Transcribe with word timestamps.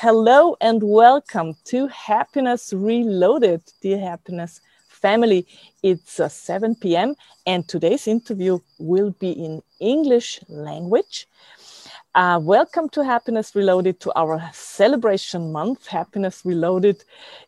hello 0.00 0.56
and 0.60 0.80
welcome 0.80 1.56
to 1.64 1.88
Happiness 1.88 2.72
Reloaded, 2.72 3.60
dear 3.82 3.98
Happiness 3.98 4.60
family. 4.86 5.44
It's 5.82 6.20
uh, 6.20 6.28
7 6.28 6.76
p.m. 6.76 7.16
and 7.46 7.66
today's 7.66 8.06
interview 8.06 8.60
will 8.78 9.10
be 9.18 9.32
in 9.32 9.60
English 9.80 10.38
language. 10.48 11.26
Uh, 12.14 12.38
welcome 12.40 12.88
to 12.90 13.02
Happiness 13.02 13.56
Reloaded 13.56 13.98
to 13.98 14.12
our 14.14 14.40
celebration 14.52 15.50
month. 15.50 15.88
Happiness 15.88 16.42
Reloaded 16.44 17.02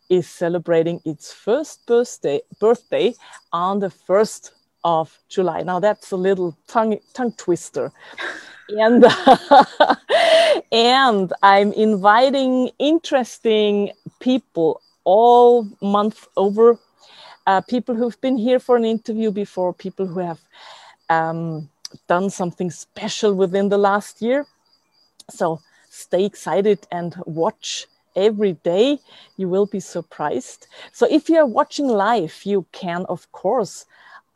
is 0.08 0.28
celebrating 0.28 1.00
its 1.04 1.32
first 1.32 1.86
birthday, 1.86 2.40
birthday 2.58 3.14
on 3.52 3.78
the 3.78 3.90
1st 4.08 4.50
of 4.82 5.16
July. 5.28 5.62
Now 5.62 5.78
that's 5.78 6.10
a 6.10 6.16
little 6.16 6.58
tongue, 6.66 6.98
tongue 7.14 7.32
twister. 7.34 7.92
And 8.78 9.04
and 10.72 11.32
I'm 11.42 11.72
inviting 11.72 12.70
interesting 12.78 13.92
people 14.20 14.80
all 15.04 15.68
month 15.80 16.26
over. 16.36 16.78
Uh, 17.46 17.60
people 17.62 17.94
who've 17.94 18.20
been 18.20 18.36
here 18.36 18.60
for 18.60 18.76
an 18.76 18.84
interview 18.84 19.30
before, 19.30 19.72
people 19.72 20.06
who 20.06 20.20
have 20.20 20.40
um, 21.08 21.68
done 22.06 22.30
something 22.30 22.70
special 22.70 23.34
within 23.34 23.68
the 23.68 23.78
last 23.78 24.22
year. 24.22 24.46
So 25.30 25.60
stay 25.88 26.24
excited 26.24 26.86
and 26.92 27.16
watch 27.26 27.86
every 28.14 28.52
day. 28.52 28.98
You 29.36 29.48
will 29.48 29.66
be 29.66 29.80
surprised. 29.80 30.66
So 30.92 31.06
if 31.10 31.28
you 31.28 31.38
are 31.38 31.46
watching 31.46 31.88
live, 31.88 32.40
you 32.44 32.66
can, 32.72 33.06
of 33.08 33.30
course, 33.32 33.86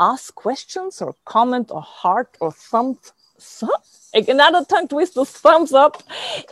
ask 0.01 0.35
questions 0.35 1.01
or 1.01 1.15
comment 1.25 1.71
or 1.71 1.83
heart 1.83 2.37
or 2.41 2.51
thumb. 2.51 2.99
So, 3.39 3.69
another 4.15 4.65
tongue 4.65 4.89
twister, 4.89 5.25
thumbs 5.25 5.73
up. 5.73 6.03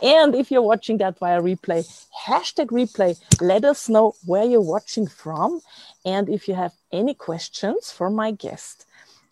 And 0.01 0.35
if 0.35 0.51
you're 0.51 0.61
watching 0.61 0.97
that 0.97 1.17
via 1.19 1.41
replay, 1.41 1.87
hashtag 2.27 2.67
replay, 2.67 3.17
let 3.41 3.65
us 3.65 3.89
know 3.89 4.15
where 4.25 4.43
you're 4.43 4.61
watching 4.61 5.07
from 5.07 5.61
and 6.05 6.29
if 6.29 6.47
you 6.47 6.55
have 6.55 6.73
any 6.91 7.13
questions 7.13 7.91
for 7.91 8.09
my 8.09 8.31
guest 8.31 8.85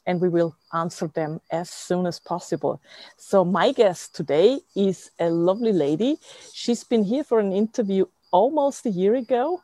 and 0.05 0.19
we 0.19 0.30
will 0.30 0.55
answer 0.73 1.08
them 1.08 1.41
as 1.52 1.69
soon 1.69 2.05
as 2.05 2.19
possible. 2.19 2.81
So, 3.17 3.45
my 3.45 3.71
guest 3.71 4.15
today 4.15 4.59
is 4.75 5.11
a 5.19 5.30
lovely 5.30 5.73
lady. 5.73 6.17
She's 6.53 6.83
been 6.83 7.03
here 7.03 7.23
for 7.23 7.39
an 7.39 7.52
interview 7.53 8.05
almost 8.31 8.86
a 8.86 8.89
year 8.89 9.15
ago, 9.15 9.61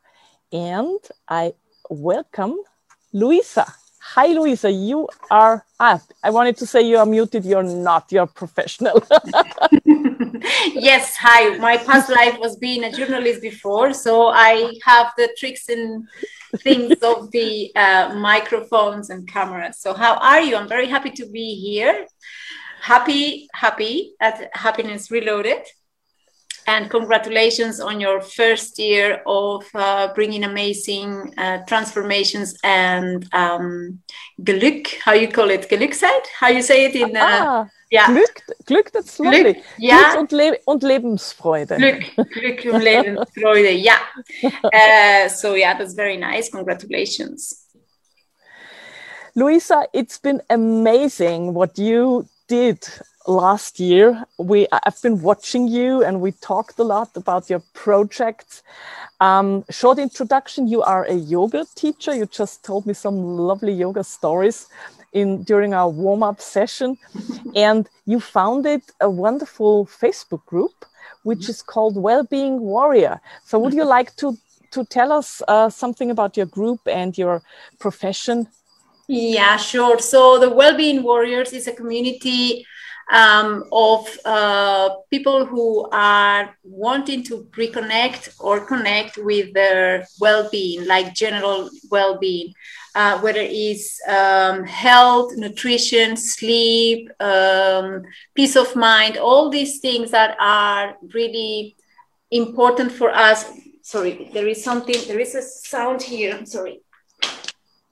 and 0.51 0.99
I 1.27 1.53
welcome 1.89 2.57
Luisa. 3.13 3.65
Hi, 4.15 4.27
Luisa. 4.27 4.71
You 4.71 5.09
are. 5.29 5.65
Ah, 5.81 5.99
I 6.23 6.29
wanted 6.29 6.55
to 6.57 6.65
say 6.65 6.81
you 6.81 6.97
are 6.97 7.05
muted. 7.05 7.43
You're 7.43 7.61
not. 7.61 8.09
You're 8.09 8.25
professional. 8.25 9.03
yes. 10.73 11.17
Hi. 11.17 11.57
My 11.57 11.75
past 11.75 12.09
life 12.09 12.39
was 12.39 12.55
being 12.55 12.85
a 12.85 12.91
journalist 12.91 13.41
before, 13.41 13.91
so 13.91 14.29
I 14.29 14.73
have 14.85 15.11
the 15.17 15.27
tricks 15.37 15.67
and 15.67 16.07
things 16.59 16.95
of 17.03 17.31
the 17.31 17.75
uh, 17.75 18.15
microphones 18.15 19.09
and 19.09 19.27
cameras. 19.27 19.77
So, 19.79 19.93
how 19.93 20.15
are 20.15 20.39
you? 20.39 20.55
I'm 20.55 20.69
very 20.69 20.87
happy 20.87 21.11
to 21.11 21.25
be 21.29 21.55
here. 21.55 22.07
Happy, 22.79 23.49
happy 23.53 24.13
at 24.21 24.49
Happiness 24.53 25.11
Reloaded. 25.11 25.63
And 26.69 26.89
congratulations 26.89 27.79
on 27.79 28.01
your 28.01 28.19
first 28.19 28.77
year 28.77 29.21
of 29.25 29.65
uh, 29.73 30.13
bringing 30.13 30.43
amazing 30.43 31.33
uh, 31.37 31.63
transformations 31.65 32.55
and 32.61 33.25
um, 33.33 34.01
Glück, 34.43 34.99
how 34.99 35.13
you 35.13 35.29
call 35.29 35.49
it, 35.49 35.69
Glückzeit? 35.69 36.25
How 36.37 36.49
you 36.49 36.61
say 36.61 36.83
it 36.85 36.95
in 36.95 37.15
uh, 37.15 37.21
ah, 37.21 37.67
ja. 37.89 38.07
Glück, 38.07 38.41
Glück, 38.65 38.91
that's 38.91 39.17
lovely. 39.17 39.53
Glück, 39.53 39.63
ja. 39.77 40.11
Glück 40.11 40.19
und, 40.19 40.31
Le 40.33 40.59
und 40.65 40.83
Lebensfreude. 40.83 41.77
Glück, 41.77 42.03
Glück 42.33 42.65
und 42.73 42.83
Lebensfreude, 42.83 43.71
yeah. 43.71 43.99
Uh, 44.73 45.29
so 45.29 45.55
yeah, 45.55 45.73
that's 45.73 45.93
very 45.93 46.17
nice. 46.17 46.49
Congratulations. 46.49 47.65
Luisa, 49.35 49.87
it's 49.93 50.17
been 50.17 50.41
amazing 50.49 51.53
what 51.53 51.77
you 51.77 52.27
did 52.49 52.85
last 53.27 53.79
year. 53.79 54.23
We 54.37 54.67
I've 54.71 55.01
been 55.01 55.21
watching 55.21 55.67
you 55.67 56.03
and 56.03 56.21
we 56.21 56.31
talked 56.31 56.79
a 56.79 56.83
lot 56.83 57.15
about 57.15 57.49
your 57.49 57.61
projects. 57.73 58.63
Um, 59.19 59.65
short 59.69 59.99
introduction, 59.99 60.67
you 60.67 60.81
are 60.83 61.03
a 61.05 61.13
yoga 61.13 61.65
teacher. 61.75 62.13
You 62.15 62.25
just 62.25 62.63
told 62.63 62.85
me 62.85 62.93
some 62.93 63.17
lovely 63.21 63.73
yoga 63.73 64.03
stories 64.03 64.67
in 65.13 65.43
during 65.43 65.73
our 65.73 65.89
warm-up 65.89 66.41
session 66.41 66.97
and 67.55 67.89
you 68.05 68.19
founded 68.19 68.81
a 69.01 69.09
wonderful 69.09 69.85
facebook 69.85 70.45
group 70.45 70.85
which 71.23 71.49
is 71.49 71.61
called 71.61 71.95
well-being 71.95 72.59
warrior 72.59 73.19
so 73.45 73.57
would 73.57 73.73
you 73.73 73.85
like 73.97 74.15
to 74.15 74.37
to 74.69 74.83
tell 74.83 75.13
us 75.13 75.41
uh, 75.47 75.69
something 75.69 76.11
about 76.11 76.35
your 76.35 76.45
group 76.45 76.81
and 76.87 77.17
your 77.17 77.41
profession 77.79 78.47
yeah 79.07 79.55
sure 79.55 79.97
so 79.99 80.37
the 80.37 80.49
well-being 80.49 81.01
warriors 81.03 81.53
is 81.53 81.67
a 81.67 81.73
community 81.73 82.65
um, 83.11 83.63
of 83.71 84.07
uh, 84.25 84.89
people 85.09 85.45
who 85.45 85.87
are 85.91 86.55
wanting 86.63 87.23
to 87.23 87.47
reconnect 87.57 88.35
or 88.39 88.65
connect 88.65 89.17
with 89.17 89.53
their 89.53 90.05
well-being 90.19 90.85
like 90.85 91.13
general 91.13 91.69
well-being 91.89 92.53
uh, 92.97 93.19
whether 93.19 93.43
it's 93.43 94.01
um, 94.07 94.63
health, 94.65 95.31
nutrition, 95.37 96.17
sleep, 96.17 97.07
um, 97.21 98.01
peace 98.33 98.55
of 98.55 98.75
mind, 98.75 99.17
all 99.17 99.51
these 99.51 99.77
things 99.79 100.09
that 100.09 100.35
are 100.39 100.95
really 101.13 101.75
important 102.31 102.91
for 102.91 103.11
us. 103.11 103.45
Sorry, 103.83 104.31
there 104.33 104.47
is 104.47 104.63
something, 104.63 104.95
there 105.07 105.19
is 105.19 105.35
a 105.35 105.43
sound 105.43 106.01
here. 106.01 106.35
I'm 106.35 106.47
sorry. 106.47 106.81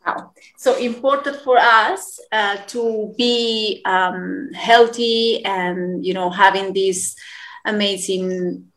Wow. 0.05 0.33
So 0.57 0.77
important 0.77 1.37
for 1.37 1.57
us 1.57 2.19
uh, 2.31 2.57
to 2.67 3.13
be 3.17 3.81
um, 3.85 4.49
healthy 4.53 5.43
and, 5.43 6.05
you 6.05 6.13
know, 6.13 6.29
having 6.29 6.73
this 6.73 7.15
amazing 7.65 8.71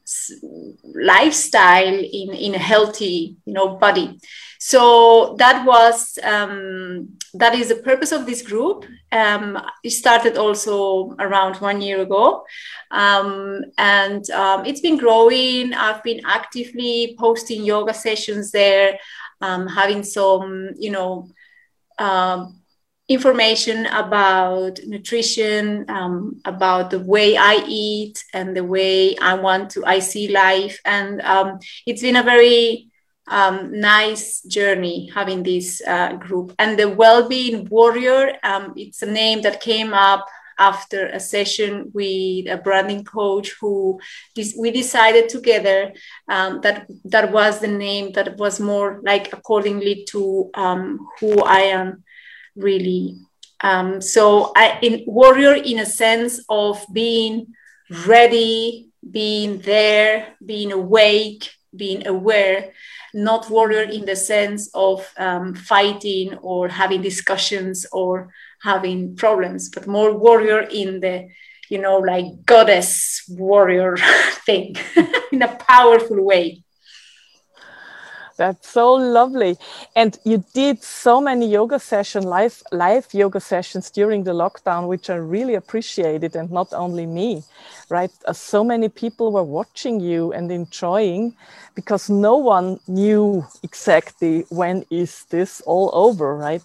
lifestyle 0.95 1.95
in, 1.95 2.33
in 2.33 2.55
a 2.55 2.59
healthy, 2.59 3.37
you 3.45 3.53
know, 3.53 3.77
body. 3.77 4.19
So 4.59 5.37
that 5.39 5.67
was 5.67 6.19
um, 6.25 7.11
that 7.35 7.55
is 7.55 7.69
the 7.69 7.77
purpose 7.77 8.11
of 8.11 8.25
this 8.25 8.41
group. 8.41 8.87
Um, 9.13 9.61
it 9.85 9.91
started 9.91 10.39
also 10.39 11.15
around 11.19 11.57
one 11.57 11.83
year 11.83 12.01
ago. 12.01 12.45
Um, 12.91 13.61
and 13.77 14.29
um, 14.31 14.65
it's 14.65 14.81
been 14.81 14.97
growing. 14.97 15.75
I've 15.75 16.03
been 16.03 16.23
actively 16.25 17.15
posting 17.19 17.65
yoga 17.65 17.93
sessions 17.93 18.51
there 18.51 18.99
um, 19.41 19.67
having 19.67 20.03
some 20.03 20.71
you 20.79 20.91
know 20.91 21.29
um, 21.99 22.61
information 23.09 23.87
about 23.87 24.79
nutrition 24.87 25.85
um, 25.89 26.41
about 26.45 26.91
the 26.91 27.01
way 27.01 27.37
i 27.37 27.63
eat 27.67 28.23
and 28.35 28.57
the 28.57 28.65
way 28.65 29.17
i 29.19 29.35
want 29.35 29.71
to 29.71 29.85
i 29.87 29.99
see 29.99 30.29
life 30.29 30.79
and 30.85 31.21
um, 31.23 31.59
it's 31.87 32.03
been 32.03 32.17
a 32.17 32.23
very 32.23 32.89
um, 33.31 33.79
nice 33.79 34.43
journey 34.43 35.11
having 35.15 35.43
this 35.43 35.83
uh, 35.87 36.15
group. 36.15 36.55
And 36.59 36.79
the 36.79 36.89
Well-being 36.89 37.67
Warrior, 37.67 38.33
um, 38.43 38.73
it's 38.77 39.03
a 39.03 39.11
name 39.11 39.43
that 39.43 39.61
came 39.61 39.93
up 39.93 40.27
after 40.59 41.07
a 41.07 41.21
session 41.21 41.91
with 41.95 42.47
a 42.49 42.61
branding 42.63 43.05
coach 43.05 43.55
who 43.61 43.99
we 44.59 44.71
decided 44.71 45.29
together 45.29 45.93
um, 46.29 46.61
that 46.63 46.87
that 47.05 47.33
was 47.33 47.61
the 47.61 47.69
name 47.69 48.13
that 48.13 48.37
was 48.37 48.61
more 48.61 49.01
like 49.05 49.33
accordingly 49.33 50.05
to 50.09 50.51
um, 50.55 51.09
who 51.21 51.43
I 51.43 51.61
am 51.61 52.05
really. 52.57 53.17
Um, 53.61 54.01
so 54.01 54.53
I 54.55 54.79
in 54.83 55.05
warrior 55.07 55.55
in 55.55 55.81
a 55.81 55.87
sense 55.87 56.41
of 56.49 56.85
being 56.93 57.55
ready, 58.07 58.89
being 59.11 59.59
there, 59.61 60.35
being 60.45 60.73
awake, 60.73 61.51
being 61.75 62.07
aware 62.07 62.73
not 63.15 63.49
warrior 63.51 63.83
in 63.83 64.05
the 64.05 64.17
sense 64.17 64.71
of 64.75 65.11
um, 65.19 65.55
fighting 65.55 66.35
or 66.39 66.69
having 66.69 67.03
discussions 67.03 67.87
or 67.93 68.33
having 68.63 69.17
problems, 69.17 69.69
but 69.69 69.87
more 69.87 70.15
warrior 70.15 70.61
in 70.61 71.01
the, 71.01 71.29
you 71.69 71.79
know, 71.79 71.99
like 71.99 72.25
goddess 72.45 73.23
warrior 73.29 73.97
thing 74.47 74.75
in 75.33 75.43
a 75.43 75.57
powerful 75.57 76.25
way. 76.25 76.63
That's 78.39 78.69
so 78.69 78.93
lovely. 78.95 79.59
And 79.97 80.17
you 80.25 80.45
did 80.55 80.85
so 80.85 81.21
many 81.21 81.49
yoga 81.49 81.81
session, 81.81 82.23
live, 82.23 82.63
live 82.71 83.09
yoga 83.13 83.41
sessions 83.41 83.91
during 83.91 84.23
the 84.23 84.31
lockdown, 84.31 84.87
which 84.87 85.11
I 85.11 85.17
really 85.17 85.57
appreciated. 85.57 86.37
And 86.37 86.49
not 86.49 86.73
only 86.73 87.05
me, 87.05 87.43
right? 87.89 88.13
Uh, 88.25 88.33
so 88.33 88.63
many 88.63 88.89
people 88.89 89.33
were 89.33 89.43
watching 89.43 89.99
you 89.99 90.33
and 90.33 90.53
enjoying 90.53 91.35
because 91.75 92.09
no 92.09 92.37
one 92.37 92.79
knew 92.87 93.45
exactly 93.65 94.45
when 94.51 94.85
is 94.89 95.25
this 95.31 95.61
all 95.63 95.91
over, 95.93 96.37
right? 96.37 96.63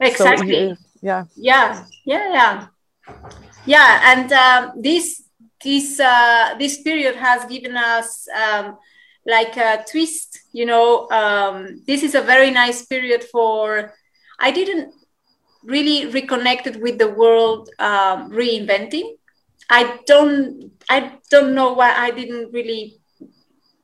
Exactly. 0.00 0.70
So, 0.70 0.76
yeah. 1.00 1.24
Yeah. 1.36 1.84
Yeah. 2.04 2.32
Yeah. 2.32 2.66
Yeah. 3.66 4.00
And 4.04 4.32
um, 4.32 4.82
this 4.82 5.22
this 5.62 6.00
uh, 6.00 6.54
this 6.58 6.82
period 6.82 7.16
has 7.16 7.44
given 7.46 7.76
us 7.76 8.26
um, 8.28 8.78
like 9.26 9.56
a 9.56 9.84
twist. 9.90 10.38
You 10.52 10.66
know, 10.66 11.08
um, 11.10 11.82
this 11.86 12.02
is 12.02 12.14
a 12.14 12.22
very 12.22 12.50
nice 12.50 12.86
period 12.86 13.24
for. 13.24 13.94
I 14.38 14.50
didn't 14.50 14.94
really 15.62 16.06
reconnected 16.06 16.80
with 16.80 16.98
the 16.98 17.10
world 17.10 17.68
um, 17.78 18.30
reinventing. 18.30 19.16
I 19.68 20.00
don't 20.06 20.72
I 20.88 21.18
don't 21.30 21.54
know 21.54 21.74
why 21.74 21.94
I 21.94 22.10
didn't 22.10 22.52
really 22.52 22.99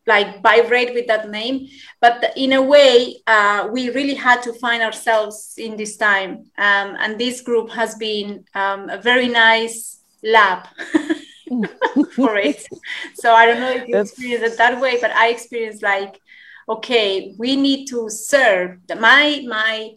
like 0.07 0.43
vibrate 0.43 0.95
with 0.95 1.07
that 1.09 1.31
name. 1.31 1.69
But 2.01 2.33
in 2.37 2.53
a 2.53 2.63
way 2.63 3.17
uh, 3.27 3.69
we 3.73 3.91
really 3.91 4.15
had 4.15 4.43
to 4.43 4.53
find 4.55 4.83
ourselves 4.83 5.55
in 5.59 5.77
this 5.77 5.97
time. 5.97 6.51
Um, 6.57 6.97
and 6.99 7.19
this 7.19 7.41
group 7.41 7.71
has 7.71 7.95
been 7.97 8.45
um, 8.55 8.89
a 8.89 9.01
very 9.01 9.29
nice 9.29 10.01
lab 10.23 10.67
for 12.15 12.37
it. 12.37 12.67
So 13.15 13.33
i 13.33 13.47
don't 13.47 13.61
know 13.61 13.71
if 13.71 13.89
you 13.89 13.99
experience 13.99 14.53
it 14.53 14.59
that 14.59 14.81
way 14.81 14.99
but 15.01 15.11
i 15.13 15.29
experienced 15.29 15.83
like 15.83 16.21
okay 16.69 17.35
we 17.39 17.57
need 17.57 17.87
to 17.87 18.09
serve. 18.09 18.79
My 18.99 19.45
my 19.47 19.93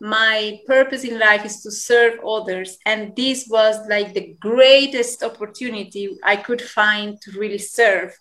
my 0.00 0.60
purpose 0.66 1.04
in 1.04 1.18
life 1.18 1.44
is 1.44 1.62
to 1.62 1.70
serve 1.70 2.18
others. 2.26 2.76
And 2.84 3.14
this 3.14 3.46
was 3.48 3.76
like 3.88 4.14
the 4.14 4.36
greatest 4.40 5.22
opportunity 5.22 6.18
i 6.24 6.36
could 6.36 6.60
find 6.60 7.20
to 7.22 7.30
really 7.32 7.58
serve 7.58 8.12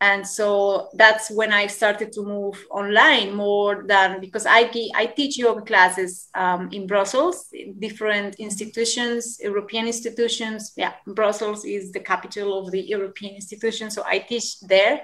and 0.00 0.26
so 0.26 0.88
that's 0.94 1.30
when 1.30 1.52
i 1.52 1.66
started 1.66 2.12
to 2.12 2.22
move 2.22 2.56
online 2.70 3.34
more 3.34 3.84
than 3.86 4.20
because 4.20 4.44
i, 4.46 4.70
I 4.94 5.06
teach 5.06 5.38
yoga 5.38 5.62
classes 5.62 6.28
um, 6.34 6.68
in 6.72 6.86
brussels 6.86 7.46
different 7.78 8.34
institutions 8.36 9.38
european 9.42 9.86
institutions. 9.86 10.72
Yeah 10.76 10.94
brussels 11.06 11.64
is 11.64 11.92
the 11.92 12.00
capital 12.00 12.58
of 12.58 12.72
the 12.72 12.80
european 12.80 13.34
institution 13.34 13.90
so 13.90 14.02
i 14.06 14.18
teach 14.18 14.60
there. 14.60 15.02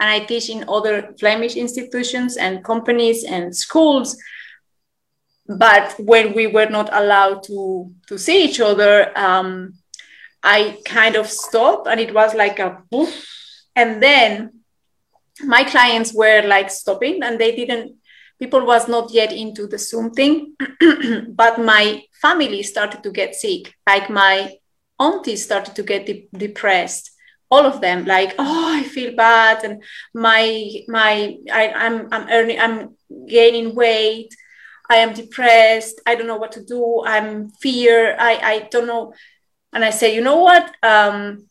And 0.00 0.08
i 0.08 0.20
teach 0.20 0.48
in 0.48 0.64
other 0.68 1.14
flemish 1.18 1.56
institutions 1.56 2.36
and 2.36 2.64
companies 2.64 3.24
and 3.24 3.54
schools. 3.54 4.16
But 5.46 5.94
when 5.98 6.32
we 6.32 6.46
were 6.46 6.70
not 6.70 6.88
allowed 6.92 7.42
to 7.44 7.92
to 8.08 8.16
see 8.18 8.44
each 8.44 8.60
other 8.60 9.16
um, 9.18 9.74
i 10.42 10.78
kind 10.86 11.16
of 11.16 11.26
stopped 11.26 11.86
and 11.86 12.00
it 12.00 12.14
was 12.14 12.34
like 12.34 12.58
a 12.58 12.78
poof 12.90 13.39
and 13.80 14.02
then 14.02 14.60
my 15.44 15.64
clients 15.64 16.12
were 16.14 16.42
like 16.42 16.70
stopping 16.70 17.22
and 17.22 17.38
they 17.38 17.56
didn't 17.56 17.96
people 18.38 18.64
was 18.66 18.88
not 18.88 19.12
yet 19.12 19.32
into 19.32 19.66
the 19.66 19.78
zoom 19.78 20.10
thing 20.10 20.54
but 21.42 21.58
my 21.58 22.02
family 22.20 22.62
started 22.62 23.02
to 23.02 23.10
get 23.10 23.34
sick. 23.34 23.74
Like 23.86 24.10
my 24.10 24.54
aunties 24.98 25.44
started 25.44 25.74
to 25.76 25.82
get 25.82 26.06
de- 26.06 26.28
depressed. 26.32 27.10
All 27.50 27.66
of 27.66 27.80
them 27.80 28.04
like 28.04 28.34
oh 28.38 28.66
i 28.78 28.84
feel 28.84 29.12
bad 29.16 29.64
and 29.64 29.82
my 30.14 30.70
my 30.86 31.36
I, 31.52 31.72
i'm 31.84 32.06
i'm 32.12 32.28
earning 32.28 32.60
i'm 32.60 32.96
gaining 33.26 33.74
weight. 33.74 34.32
I 34.88 34.96
am 34.96 35.14
depressed. 35.14 36.00
I 36.04 36.16
don't 36.16 36.26
know 36.26 36.36
what 36.42 36.52
to 36.52 36.64
do. 36.64 37.02
I'm 37.04 37.50
fear. 37.62 38.16
I 38.18 38.32
i 38.52 38.68
don't 38.70 38.86
know. 38.86 39.14
And 39.72 39.84
i 39.84 39.90
say 39.90 40.14
you 40.14 40.20
know 40.20 40.40
what? 40.48 40.64
Um 40.82 41.49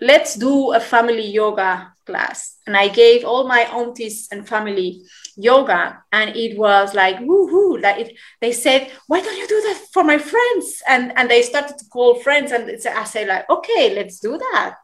let's 0.00 0.34
do 0.34 0.72
a 0.72 0.80
family 0.80 1.26
yoga 1.26 1.92
class. 2.04 2.56
And 2.66 2.76
I 2.76 2.88
gave 2.88 3.24
all 3.24 3.48
my 3.48 3.60
aunties 3.62 4.28
and 4.30 4.48
family 4.48 5.02
yoga. 5.36 6.02
And 6.12 6.36
it 6.36 6.58
was 6.58 6.94
like, 6.94 7.18
woohoo. 7.18 7.82
Like 7.82 7.98
it, 7.98 8.16
they 8.40 8.52
said, 8.52 8.90
why 9.06 9.20
don't 9.20 9.36
you 9.36 9.48
do 9.48 9.60
that 9.62 9.86
for 9.92 10.04
my 10.04 10.18
friends? 10.18 10.82
And, 10.88 11.12
and 11.16 11.30
they 11.30 11.42
started 11.42 11.78
to 11.78 11.84
call 11.86 12.16
friends. 12.16 12.52
And 12.52 12.70
I 12.70 13.04
said, 13.04 13.28
like, 13.28 13.48
okay, 13.50 13.94
let's 13.94 14.20
do 14.20 14.38
that. 14.38 14.76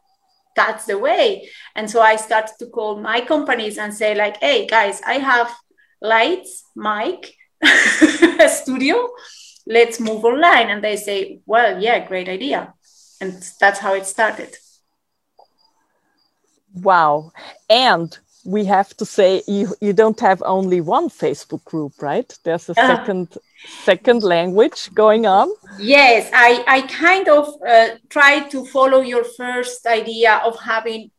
That's 0.55 0.85
the 0.85 0.99
way. 0.99 1.49
And 1.75 1.89
so 1.89 2.01
I 2.01 2.15
started 2.15 2.53
to 2.59 2.67
call 2.67 2.99
my 2.99 3.21
companies 3.21 3.77
and 3.77 3.93
say, 3.93 4.13
like, 4.15 4.37
hey, 4.37 4.67
guys, 4.67 5.01
I 5.01 5.13
have 5.13 5.53
lights, 6.01 6.65
mic, 6.75 7.35
studio. 8.49 9.09
Let's 9.65 9.99
move 9.99 10.25
online. 10.25 10.69
And 10.69 10.83
they 10.83 10.97
say, 10.97 11.39
well, 11.45 11.81
yeah, 11.81 12.05
great 12.05 12.29
idea. 12.29 12.73
And 13.21 13.41
that's 13.59 13.79
how 13.79 13.93
it 13.95 14.05
started. 14.05 14.55
Wow. 16.73 17.31
And 17.69 18.17
we 18.45 18.65
have 18.65 18.95
to 18.97 19.05
say 19.05 19.41
you, 19.47 19.73
you 19.79 19.93
don't 19.93 20.19
have 20.19 20.41
only 20.45 20.81
one 20.81 21.09
Facebook 21.09 21.63
group, 21.63 22.01
right? 22.01 22.37
There's 22.43 22.69
a 22.69 22.73
uh, 22.73 22.87
second 22.87 23.37
second 23.85 24.23
language 24.23 24.93
going 24.93 25.25
on. 25.25 25.49
Yes, 25.79 26.29
I, 26.33 26.63
I 26.67 26.81
kind 26.81 27.27
of 27.29 27.55
uh, 27.67 27.89
tried 28.09 28.51
to 28.51 28.65
follow 28.65 29.01
your 29.01 29.23
first 29.23 29.85
idea 29.85 30.41
of 30.43 30.59
having 30.59 31.11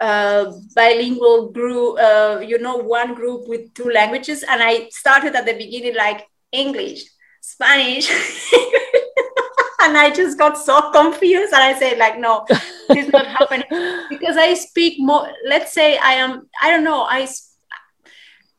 a 0.00 0.52
bilingual 0.74 1.50
group, 1.50 1.98
uh, 1.98 2.40
you 2.46 2.58
know, 2.58 2.76
one 2.76 3.14
group 3.14 3.48
with 3.48 3.74
two 3.74 3.90
languages. 3.90 4.44
And 4.48 4.62
I 4.62 4.88
started 4.90 5.34
at 5.34 5.46
the 5.46 5.54
beginning 5.54 5.96
like 5.96 6.26
English, 6.52 7.02
Spanish, 7.40 8.08
and 9.82 9.96
I 9.96 10.12
just 10.14 10.38
got 10.38 10.56
so 10.56 10.92
confused. 10.92 11.52
And 11.52 11.62
I 11.62 11.78
said, 11.78 11.98
like, 11.98 12.18
no, 12.18 12.46
it's 12.90 13.12
not 13.12 13.26
happening 13.26 13.66
because 14.08 14.36
I 14.36 14.54
speak 14.54 14.96
more. 14.98 15.28
Let's 15.46 15.72
say 15.72 15.98
I 15.98 16.12
am. 16.14 16.48
I 16.62 16.70
don't 16.70 16.84
know. 16.84 17.02
I 17.02 17.28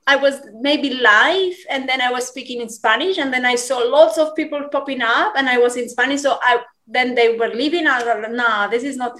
I 0.07 0.15
was 0.15 0.41
maybe 0.59 0.95
live, 0.95 1.55
and 1.69 1.87
then 1.87 2.01
I 2.01 2.11
was 2.11 2.27
speaking 2.27 2.61
in 2.61 2.69
Spanish, 2.69 3.17
and 3.17 3.33
then 3.33 3.45
I 3.45 3.55
saw 3.55 3.77
lots 3.77 4.17
of 4.17 4.35
people 4.35 4.67
popping 4.71 5.01
up, 5.01 5.33
and 5.35 5.47
I 5.47 5.57
was 5.57 5.77
in 5.77 5.89
Spanish. 5.89 6.21
So 6.21 6.39
I 6.41 6.61
then 6.87 7.15
they 7.15 7.37
were 7.37 7.49
leaving. 7.49 7.87
I 7.87 7.97
was 7.97 8.05
like, 8.05 8.31
nah, 8.31 8.67
this 8.67 8.83
is 8.83 8.97
not. 8.97 9.17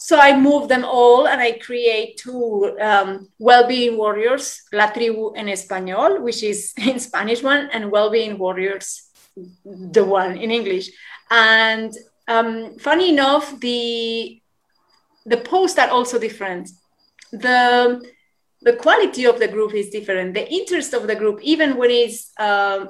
So 0.00 0.18
I 0.18 0.38
moved 0.38 0.68
them 0.68 0.84
all, 0.84 1.26
and 1.26 1.40
I 1.40 1.58
create 1.58 2.18
two 2.18 2.76
um, 2.80 3.28
well-being 3.38 3.96
warriors, 3.96 4.62
La 4.72 4.90
Tribu 4.90 5.32
en 5.34 5.46
Español, 5.46 6.22
which 6.22 6.42
is 6.42 6.72
in 6.78 6.98
Spanish 7.00 7.42
one, 7.42 7.68
and 7.72 7.90
well-being 7.90 8.38
warriors 8.38 9.08
the 9.64 10.04
one 10.04 10.36
in 10.36 10.50
English. 10.50 10.90
And 11.30 11.92
um, 12.28 12.78
funny 12.78 13.10
enough, 13.10 13.58
the 13.60 14.40
the 15.26 15.38
posts 15.38 15.78
are 15.78 15.88
also 15.88 16.18
different. 16.18 16.70
The 17.32 18.02
the 18.60 18.74
quality 18.74 19.24
of 19.24 19.38
the 19.38 19.48
group 19.48 19.74
is 19.74 19.90
different. 19.90 20.34
The 20.34 20.48
interest 20.50 20.92
of 20.94 21.06
the 21.06 21.16
group, 21.16 21.40
even 21.42 21.76
when 21.76 21.90
it's 21.90 22.32
uh, 22.38 22.86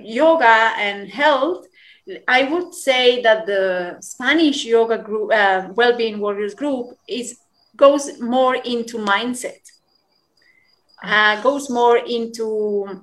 yoga 0.00 0.72
and 0.76 1.08
health, 1.08 1.66
I 2.26 2.44
would 2.44 2.74
say 2.74 3.22
that 3.22 3.46
the 3.46 3.96
Spanish 4.00 4.64
yoga 4.64 4.98
group, 4.98 5.32
uh, 5.32 5.68
well-being 5.74 6.18
warriors 6.18 6.54
group, 6.54 6.96
is 7.08 7.38
goes 7.76 8.20
more 8.20 8.56
into 8.56 8.96
mindset, 8.98 9.60
uh, 11.02 11.40
goes 11.42 11.68
more 11.68 11.98
into 11.98 13.02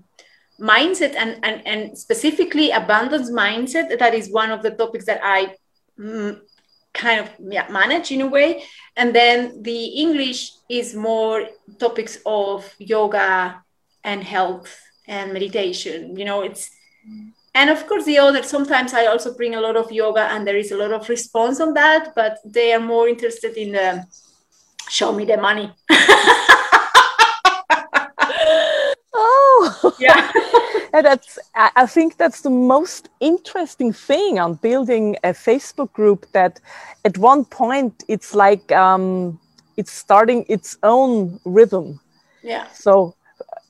mindset 0.59 1.15
and, 1.15 1.39
and, 1.43 1.65
and 1.65 1.97
specifically 1.97 2.71
abundance 2.71 3.31
mindset 3.31 3.97
that 3.97 4.13
is 4.13 4.29
one 4.29 4.51
of 4.51 4.61
the 4.61 4.71
topics 4.71 5.05
that 5.05 5.19
i 5.23 5.53
mm, 5.99 6.39
kind 6.93 7.19
of 7.19 7.29
yeah, 7.49 7.67
manage 7.69 8.11
in 8.11 8.21
a 8.21 8.27
way. 8.27 8.63
And 8.95 9.15
then 9.15 9.63
the 9.63 9.85
english 9.85 10.51
is 10.69 10.93
more 10.95 11.47
topics 11.79 12.19
of 12.25 12.71
yoga 12.77 13.63
and 14.03 14.23
health 14.23 14.79
and 15.07 15.33
meditation 15.33 16.15
you 16.15 16.23
know 16.23 16.41
it's 16.43 16.69
and 17.53 17.69
of 17.69 17.85
course 17.87 18.05
the 18.05 18.17
other 18.17 18.41
sometimes 18.43 18.93
i 18.93 19.05
also 19.05 19.33
bring 19.33 19.55
a 19.55 19.61
lot 19.61 19.75
of 19.75 19.91
yoga 19.91 20.21
and 20.31 20.47
there 20.47 20.55
is 20.55 20.71
a 20.71 20.77
lot 20.77 20.91
of 20.91 21.09
response 21.09 21.59
on 21.59 21.73
that 21.73 22.13
but 22.15 22.37
they 22.45 22.73
are 22.73 22.79
more 22.79 23.07
interested 23.07 23.57
in 23.57 23.73
the 23.73 24.05
show 24.89 25.11
me 25.11 25.25
the 25.25 25.37
money. 25.37 25.71
Oh. 29.15 29.95
Yeah 29.99 30.31
and 30.93 31.05
that's 31.05 31.39
i 31.55 31.85
think 31.85 32.17
that's 32.17 32.41
the 32.41 32.49
most 32.49 33.09
interesting 33.19 33.91
thing 33.91 34.39
on 34.39 34.53
building 34.55 35.17
a 35.23 35.29
facebook 35.29 35.91
group 35.93 36.25
that 36.31 36.59
at 37.05 37.17
one 37.17 37.43
point 37.45 38.03
it's 38.07 38.33
like 38.33 38.71
um, 38.71 39.39
it's 39.77 39.91
starting 39.91 40.45
its 40.49 40.77
own 40.83 41.39
rhythm. 41.45 41.99
Yeah. 42.41 42.67
So 42.73 43.15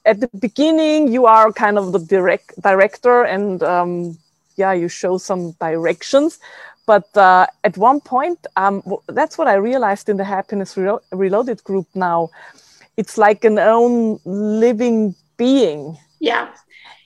at 0.06 0.20
the 0.20 0.30
beginning 0.40 1.12
you 1.12 1.26
are 1.26 1.52
kind 1.52 1.78
of 1.78 1.92
the 1.94 2.00
direct 2.00 2.60
director 2.62 3.24
and 3.24 3.64
um, 3.64 4.18
yeah 4.58 4.74
you 4.74 4.88
show 4.88 5.18
some 5.18 5.52
directions. 5.54 6.40
But 6.86 7.16
uh, 7.16 7.48
at 7.64 7.78
one 7.78 8.02
point 8.02 8.46
um, 8.58 8.84
that's 9.08 9.38
what 9.38 9.48
i 9.48 9.54
realized 9.54 10.10
in 10.10 10.18
the 10.18 10.26
happiness 10.26 10.76
Relo 10.76 11.00
reloaded 11.12 11.64
group 11.64 11.88
now. 11.96 12.30
It's 12.98 13.18
like 13.18 13.44
an 13.44 13.58
own 13.58 14.20
living 14.26 15.16
being. 15.38 15.98
Yeah 16.20 16.50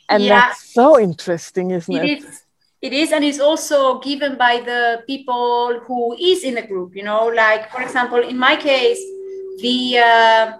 and 0.09 0.23
yeah. 0.23 0.41
that's 0.41 0.73
so 0.73 0.99
interesting 0.99 1.71
isn't 1.71 1.95
it, 1.95 2.03
it? 2.03 2.23
Is, 2.23 2.43
it 2.81 2.93
is 2.93 3.11
and 3.11 3.23
it's 3.23 3.39
also 3.39 3.99
given 3.99 4.37
by 4.37 4.61
the 4.61 5.03
people 5.07 5.79
who 5.85 6.15
is 6.19 6.43
in 6.43 6.55
the 6.55 6.61
group 6.61 6.95
you 6.95 7.03
know 7.03 7.27
like 7.27 7.71
for 7.71 7.81
example 7.81 8.19
in 8.19 8.37
my 8.37 8.55
case 8.55 8.99
the 9.61 9.97
uh, 9.97 10.57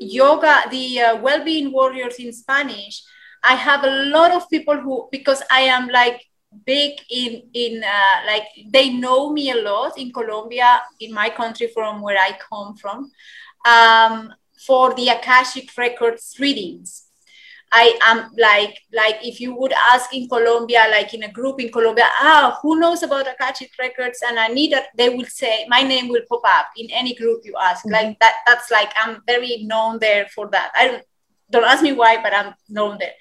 yoga 0.00 0.62
the 0.70 1.00
uh, 1.00 1.16
well-being 1.16 1.72
warriors 1.72 2.16
in 2.16 2.32
spanish 2.32 3.02
i 3.42 3.54
have 3.54 3.84
a 3.84 4.04
lot 4.06 4.30
of 4.30 4.48
people 4.48 4.76
who 4.76 5.08
because 5.10 5.42
i 5.50 5.60
am 5.60 5.88
like 5.88 6.22
big 6.64 7.00
in 7.10 7.42
in 7.52 7.82
uh, 7.84 8.26
like 8.26 8.44
they 8.70 8.90
know 8.90 9.32
me 9.32 9.50
a 9.50 9.56
lot 9.56 9.98
in 9.98 10.12
Colombia, 10.12 10.82
in 11.00 11.12
my 11.12 11.28
country 11.28 11.68
from 11.68 12.00
where 12.00 12.18
I 12.18 12.38
come 12.38 12.76
from, 12.76 13.10
um, 13.66 14.32
for 14.66 14.94
the 14.94 15.08
Akashic 15.08 15.76
records 15.76 16.36
readings. 16.38 17.05
I 17.72 17.98
am 18.02 18.30
like 18.38 18.78
like 18.92 19.16
if 19.22 19.40
you 19.40 19.54
would 19.54 19.72
ask 19.92 20.14
in 20.14 20.28
Colombia, 20.28 20.86
like 20.90 21.14
in 21.14 21.24
a 21.24 21.32
group 21.32 21.60
in 21.60 21.70
Colombia, 21.70 22.08
ah, 22.20 22.58
who 22.62 22.78
knows 22.78 23.02
about 23.02 23.28
Akashic 23.28 23.70
records? 23.78 24.22
And 24.26 24.38
I 24.38 24.48
need 24.48 24.72
that 24.72 24.88
they 24.96 25.08
will 25.08 25.26
say 25.26 25.66
my 25.68 25.82
name 25.82 26.08
will 26.08 26.22
pop 26.28 26.42
up 26.44 26.66
in 26.76 26.88
any 26.90 27.14
group 27.14 27.42
you 27.44 27.54
ask. 27.60 27.84
Mm-hmm. 27.84 27.92
Like 27.92 28.18
that, 28.20 28.36
that's 28.46 28.70
like 28.70 28.92
I'm 28.96 29.22
very 29.26 29.64
known 29.64 29.98
there 29.98 30.26
for 30.34 30.48
that. 30.50 30.72
I 30.76 30.88
don't 30.88 31.04
don't 31.50 31.64
ask 31.64 31.82
me 31.82 31.92
why, 31.92 32.20
but 32.22 32.34
I'm 32.34 32.54
known 32.68 32.98
there. 32.98 33.14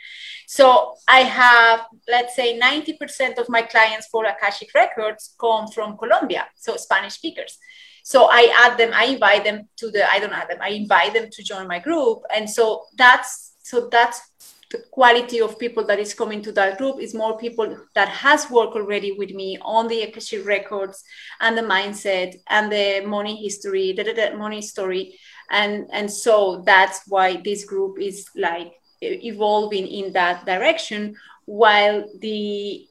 So 0.48 0.96
I 1.08 1.20
have, 1.22 1.86
let's 2.08 2.36
say, 2.36 2.60
90% 2.60 3.38
of 3.38 3.50
my 3.50 3.62
clients 3.64 4.08
for 4.08 4.26
Akashic 4.26 4.70
Records 4.74 5.36
come 5.40 5.68
from 5.68 5.98
Colombia, 5.98 6.48
so 6.56 6.76
Spanish 6.78 7.14
speakers. 7.14 7.58
So 8.04 8.28
I 8.30 8.54
add 8.56 8.78
them, 8.78 8.92
I 8.94 9.06
invite 9.06 9.44
them 9.44 9.68
to 9.78 9.90
the, 9.90 10.10
I 10.12 10.20
don't 10.20 10.34
add 10.34 10.50
them, 10.50 10.60
I 10.62 10.70
invite 10.70 11.14
them 11.14 11.30
to 11.32 11.44
join 11.44 11.68
my 11.68 11.80
group. 11.80 12.20
And 12.36 12.48
so 12.48 12.86
that's, 12.96 13.55
so 13.66 13.90
that's 13.90 14.22
the 14.70 14.84
quality 14.92 15.42
of 15.42 15.58
people 15.58 15.84
that 15.88 15.98
is 15.98 16.14
coming 16.14 16.40
to 16.44 16.52
that 16.52 16.78
group 16.78 17.02
is 17.02 17.16
more 17.16 17.36
people 17.36 17.76
that 17.96 18.10
has 18.10 18.48
worked 18.52 18.76
already 18.76 19.14
with 19.14 19.32
me 19.32 19.58
on 19.64 19.88
the 19.88 20.04
Akashic 20.04 20.46
records 20.46 21.04
and 21.42 21.58
the 21.58 21.64
mindset 21.64 22.36
and 22.48 22.72
the 22.72 23.04
money 23.08 23.36
history, 23.36 23.92
the, 23.94 24.36
money 24.38 24.62
story. 24.62 25.18
And, 25.50 25.88
and 25.92 26.12
so 26.12 26.62
that's 26.64 27.02
why 27.08 27.42
this 27.44 27.66
group 27.66 28.00
is 28.00 28.28
like 28.36 28.72
evolving 29.02 29.88
in 29.88 30.14
that 30.14 30.46
direction 30.46 31.16
while 31.46 32.06
the 32.20 32.86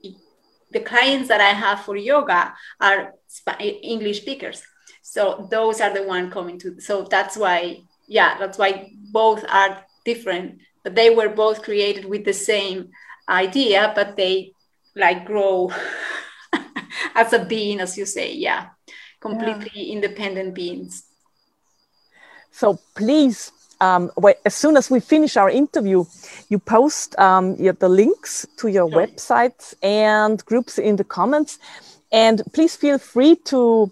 the 0.71 0.81
clients 0.81 1.28
that 1.28 1.40
i 1.40 1.52
have 1.64 1.81
for 1.81 1.97
yoga 1.97 2.52
are 2.81 3.14
english 3.61 4.21
speakers 4.21 4.62
so 5.02 5.49
those 5.50 5.81
are 5.81 5.93
the 5.95 6.02
one 6.02 6.31
coming 6.31 6.59
to 6.59 6.78
so 6.81 7.02
that's 7.02 7.37
why 7.37 7.81
yeah 8.07 8.37
that's 8.38 8.59
why 8.59 8.90
both 9.12 9.45
are 9.49 9.85
different 10.04 10.58
but 10.82 10.94
they 10.94 11.11
were 11.11 11.28
both 11.28 11.62
created 11.62 12.04
with 12.04 12.25
the 12.25 12.32
same 12.32 12.90
idea 13.28 13.92
but 13.94 14.16
they 14.16 14.52
like 14.94 15.25
grow 15.25 15.70
as 17.14 17.32
a 17.32 17.44
being 17.44 17.80
as 17.80 17.96
you 17.96 18.06
say 18.06 18.32
yeah 18.32 18.68
completely 19.20 19.70
yeah. 19.75 19.92
independent 19.92 20.54
beings 20.54 21.04
so 22.50 22.78
please 22.94 23.50
um, 23.80 24.11
as 24.44 24.54
soon 24.54 24.76
as 24.76 24.90
we 24.90 25.00
finish 25.00 25.37
our 25.37 25.50
interview, 25.50 26.04
you 26.49 26.58
post 26.58 27.18
um, 27.18 27.56
your, 27.56 27.75
the 27.75 27.88
links 27.88 28.46
to 28.56 28.68
your 28.68 28.90
sure. 28.90 29.06
websites 29.06 29.75
and 29.82 30.44
groups 30.46 30.78
in 30.78 30.96
the 30.96 31.04
comments. 31.04 31.58
And 32.12 32.42
please 32.52 32.76
feel 32.76 32.99
free 32.99 33.37
to 33.46 33.90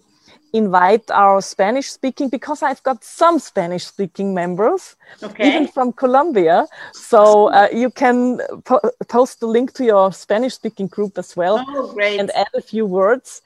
invite 0.52 1.10
our 1.10 1.40
Spanish 1.40 1.90
speaking 1.90 2.28
because 2.28 2.62
I've 2.62 2.82
got 2.82 3.04
some 3.04 3.38
Spanish 3.38 3.86
speaking 3.86 4.34
members, 4.34 4.96
okay. 5.22 5.48
even 5.48 5.68
from 5.68 5.92
Colombia. 5.92 6.66
So 6.92 7.48
uh, 7.48 7.68
you 7.72 7.90
can 7.90 8.40
po 8.64 8.80
post 9.08 9.40
the 9.40 9.46
link 9.46 9.72
to 9.74 9.84
your 9.84 10.12
Spanish 10.12 10.54
speaking 10.54 10.88
group 10.88 11.18
as 11.18 11.36
well 11.36 11.64
oh, 11.66 11.98
and 11.98 12.30
add 12.30 12.52
a 12.54 12.62
few 12.62 12.86
words 12.86 13.42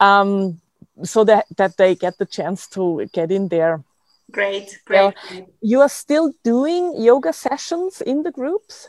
um, 0.00 0.60
so 1.04 1.24
that, 1.24 1.46
that 1.56 1.76
they 1.76 1.94
get 1.94 2.18
the 2.18 2.26
chance 2.26 2.66
to 2.68 3.08
get 3.12 3.30
in 3.30 3.48
there. 3.48 3.82
Great, 4.30 4.78
great. 4.84 5.14
You 5.62 5.80
are 5.80 5.88
still 5.88 6.32
doing 6.44 7.00
yoga 7.00 7.32
sessions 7.32 8.02
in 8.02 8.22
the 8.24 8.30
groups? 8.30 8.88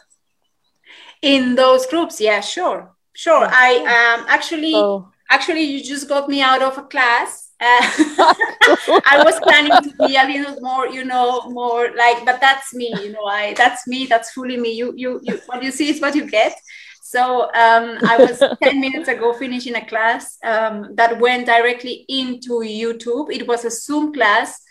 In 1.22 1.56
those 1.56 1.86
groups, 1.86 2.20
yeah, 2.20 2.42
sure, 2.42 2.92
sure. 3.14 3.48
I 3.50 3.78
um 3.78 4.26
actually 4.28 4.76
oh. 4.76 5.12
actually 5.30 5.64
you 5.64 5.84
just 5.84 6.10
got 6.10 6.28
me 6.28 6.42
out 6.42 6.62
of 6.62 6.78
a 6.78 6.84
class. 6.84 7.49
Uh, 7.62 7.82
I 9.06 9.22
was 9.26 9.38
planning 9.42 9.72
to 9.84 10.08
be 10.08 10.16
a 10.16 10.24
little 10.26 10.62
more, 10.62 10.88
you 10.88 11.04
know, 11.04 11.50
more 11.50 11.92
like, 11.96 12.24
but 12.26 12.40
that's 12.40 12.74
me, 12.74 12.94
you 13.02 13.12
know. 13.12 13.26
I 13.26 13.54
that's 13.54 13.86
me. 13.88 14.06
That's 14.06 14.32
fully 14.32 14.58
me. 14.58 14.72
You 14.72 14.94
you 14.96 15.20
you. 15.24 15.42
What 15.48 15.62
you 15.62 15.72
see 15.72 15.90
is 15.90 16.00
what 16.00 16.16
you 16.16 16.26
get. 16.26 16.56
So 17.02 17.46
um, 17.56 17.98
I 18.08 18.18
was 18.20 18.44
10 18.64 18.80
minutes 18.80 19.08
ago 19.08 19.34
finishing 19.34 19.76
a 19.76 19.86
class 19.86 20.38
um, 20.44 20.94
that 20.94 21.20
went 21.20 21.48
directly 21.48 22.06
into 22.08 22.60
YouTube. 22.60 23.32
It 23.32 23.48
was 23.48 23.66
a 23.66 23.72
Zoom 23.72 24.14
class 24.14 24.62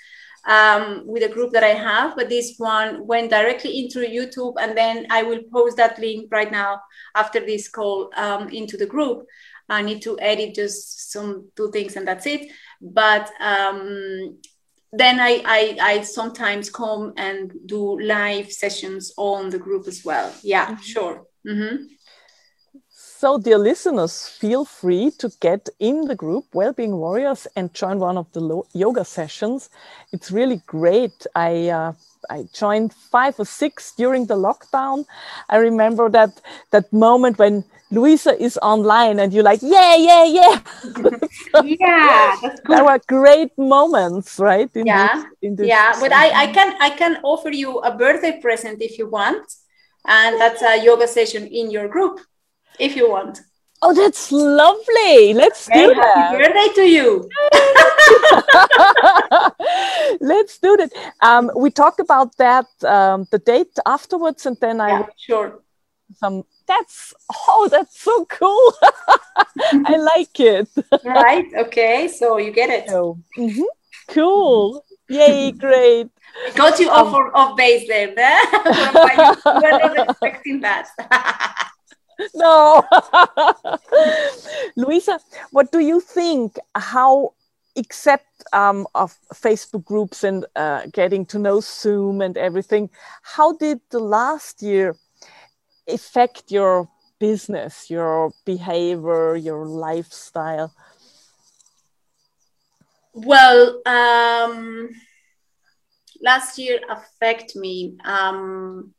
um, 0.46 1.02
with 1.04 1.24
a 1.24 1.28
group 1.28 1.52
that 1.52 1.64
I 1.64 1.74
have, 1.74 2.14
but 2.14 2.28
this 2.28 2.54
one 2.56 3.06
went 3.06 3.30
directly 3.30 3.80
into 3.80 4.00
YouTube, 4.00 4.54
and 4.60 4.76
then 4.76 5.06
I 5.10 5.24
will 5.24 5.40
post 5.52 5.76
that 5.78 5.98
link 5.98 6.28
right 6.30 6.50
now 6.50 6.80
after 7.16 7.40
this 7.40 7.68
call 7.68 8.10
um, 8.16 8.48
into 8.50 8.76
the 8.76 8.86
group. 8.86 9.26
I 9.68 9.82
need 9.82 10.02
to 10.02 10.18
edit 10.20 10.54
just 10.54 11.10
some 11.10 11.48
two 11.56 11.70
things, 11.70 11.96
and 11.96 12.06
that's 12.06 12.26
it. 12.26 12.50
But 12.80 13.30
um, 13.40 14.38
then 14.92 15.20
I, 15.20 15.42
I, 15.44 15.78
I 15.80 16.00
sometimes 16.02 16.70
come 16.70 17.12
and 17.16 17.52
do 17.66 18.00
live 18.00 18.50
sessions 18.50 19.12
on 19.16 19.50
the 19.50 19.58
group 19.58 19.86
as 19.86 20.04
well. 20.04 20.32
Yeah, 20.42 20.66
mm-hmm. 20.66 20.82
sure. 20.82 21.24
Mm-hmm. 21.46 21.84
So, 23.18 23.36
dear 23.36 23.58
listeners, 23.58 24.28
feel 24.28 24.64
free 24.64 25.10
to 25.18 25.28
get 25.40 25.68
in 25.80 26.02
the 26.02 26.14
group 26.14 26.44
Wellbeing 26.54 26.98
Warriors 26.98 27.48
and 27.56 27.74
join 27.74 27.98
one 27.98 28.16
of 28.16 28.30
the 28.32 28.62
yoga 28.74 29.04
sessions. 29.04 29.70
It's 30.12 30.30
really 30.30 30.62
great. 30.68 31.26
I 31.34 31.68
uh, 31.68 31.94
I 32.30 32.46
joined 32.52 32.94
five 32.94 33.34
or 33.40 33.44
six 33.44 33.92
during 33.96 34.26
the 34.26 34.36
lockdown. 34.36 35.04
I 35.50 35.56
remember 35.56 36.08
that 36.10 36.40
that 36.70 36.92
moment 36.92 37.40
when 37.40 37.64
Luisa 37.90 38.40
is 38.40 38.56
online 38.62 39.18
and 39.18 39.32
you're 39.32 39.42
like, 39.42 39.62
yeah, 39.62 39.96
yeah, 39.96 40.24
yeah. 40.24 40.60
yeah, 41.64 42.36
that's 42.40 42.60
There 42.68 42.84
were 42.84 43.00
great 43.08 43.50
moments, 43.58 44.38
right? 44.38 44.70
In 44.76 44.86
yeah, 44.86 45.08
this, 45.08 45.24
in 45.42 45.56
this 45.56 45.66
yeah. 45.66 45.92
But 45.98 46.12
I, 46.12 46.42
I 46.42 46.46
can 46.52 46.76
I 46.80 46.90
can 46.90 47.16
offer 47.24 47.50
you 47.50 47.78
a 47.78 47.90
birthday 47.98 48.38
present 48.40 48.80
if 48.80 48.96
you 48.96 49.10
want, 49.10 49.42
and 50.06 50.40
that's 50.40 50.62
a 50.62 50.80
yoga 50.80 51.08
session 51.08 51.48
in 51.48 51.72
your 51.72 51.88
group 51.88 52.20
if 52.78 52.96
you 52.96 53.10
want. 53.10 53.40
Oh, 53.80 53.94
that's 53.94 54.32
lovely. 54.32 55.34
Let's 55.34 55.68
okay, 55.68 55.86
do 55.86 55.94
that. 55.94 56.16
Happy 56.16 56.38
birthday 56.38 56.68
to 56.74 56.82
you. 56.82 57.30
Let's 60.20 60.58
do 60.58 60.76
that. 60.76 60.90
Um, 61.22 61.52
we 61.54 61.70
talked 61.70 62.00
about 62.00 62.36
that 62.38 62.66
um, 62.84 63.28
the 63.30 63.38
date 63.38 63.78
afterwards, 63.86 64.46
and 64.46 64.56
then 64.60 64.80
I 64.80 65.06
sure 65.16 65.60
some. 66.16 66.44
That's 66.66 67.14
oh, 67.48 67.68
that's 67.70 68.00
so 68.00 68.24
cool. 68.26 68.72
I 69.86 69.96
like 69.96 70.40
it. 70.40 70.68
right. 71.04 71.46
Okay. 71.56 72.08
So 72.08 72.38
you 72.38 72.50
get 72.50 72.70
it. 72.70 72.88
So, 72.88 73.18
mm-hmm. 73.38 73.62
Cool. 74.08 74.84
Yay! 75.08 75.52
Great. 75.58 76.08
Got 76.54 76.78
you 76.80 76.90
um, 76.90 77.14
off 77.14 77.30
off 77.34 77.56
base 77.56 77.88
there. 77.88 78.08
you 78.08 78.22
were 79.46 79.78
not 79.78 80.10
expecting 80.10 80.60
that 80.60 80.88
no. 82.34 82.84
Luisa, 84.76 85.20
what 85.50 85.70
do 85.72 85.78
you 85.78 86.00
think? 86.00 86.58
How, 86.74 87.34
except 87.76 88.26
um, 88.52 88.86
of 88.94 89.16
Facebook 89.34 89.84
groups 89.84 90.24
and 90.24 90.44
uh, 90.56 90.86
getting 90.92 91.26
to 91.26 91.38
know 91.38 91.60
Zoom 91.60 92.20
and 92.20 92.36
everything, 92.36 92.90
how 93.22 93.52
did 93.52 93.80
the 93.90 94.00
last 94.00 94.62
year 94.62 94.96
affect 95.86 96.50
your 96.50 96.88
business, 97.18 97.90
your 97.90 98.32
behavior, 98.44 99.36
your 99.36 99.66
lifestyle? 99.66 100.72
Well, 103.14 103.80
um, 103.86 104.90
last 106.20 106.58
year 106.58 106.80
affect 106.88 107.56
me. 107.56 107.96
Um, 108.04 108.94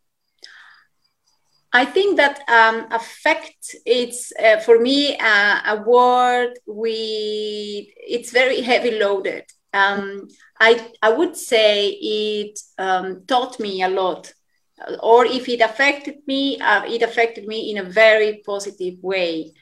I 1.72 1.86
think 1.86 2.18
that 2.18 2.42
um, 2.50 2.88
affect 2.92 3.76
it's 3.86 4.34
uh, 4.44 4.60
for 4.60 4.80
me 4.80 5.18
uh, 5.18 5.60
a 5.68 5.84
word 5.86 6.54
we 6.66 7.94
it's 7.96 8.32
very 8.32 8.62
heavy 8.62 8.92
loaded. 9.00 9.44
Um, 9.74 10.28
I 10.60 10.92
I 11.02 11.10
would 11.10 11.36
say 11.36 11.90
it 11.90 12.60
um, 12.80 13.24
taught 13.28 13.60
me 13.60 13.84
a 13.84 13.90
lot, 13.90 14.34
or 15.02 15.26
if 15.26 15.48
it 15.48 15.62
affected 15.62 16.16
me, 16.26 16.60
uh, 16.60 16.86
it 16.86 17.04
affected 17.04 17.46
me 17.46 17.70
in 17.70 17.78
a 17.78 17.90
very 17.90 18.42
positive 18.44 18.96
way. 19.04 19.54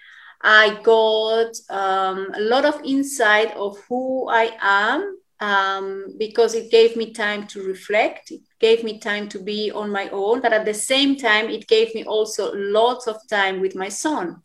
I 0.41 0.79
got 0.83 1.51
um, 1.69 2.31
a 2.33 2.39
lot 2.39 2.63
of 2.63 2.79
insight 2.85 3.53
of 3.57 3.77
who 3.89 4.29
I 4.29 4.55
am 4.61 5.17
um, 5.39 6.05
because 6.17 6.55
it 6.55 6.71
gave 6.71 6.95
me 6.95 7.13
time 7.13 7.45
to 7.47 7.63
reflect. 7.63 8.31
It 8.31 8.41
gave 8.59 8.83
me 8.83 8.99
time 8.99 9.29
to 9.29 9.39
be 9.39 9.71
on 9.71 9.91
my 9.91 10.09
own, 10.09 10.41
but 10.41 10.53
at 10.53 10.65
the 10.65 10.73
same 10.73 11.15
time, 11.15 11.49
it 11.49 11.67
gave 11.67 11.93
me 11.93 12.03
also 12.03 12.53
lots 12.55 13.07
of 13.07 13.17
time 13.29 13.61
with 13.61 13.75
my 13.75 13.89
son 13.89 14.37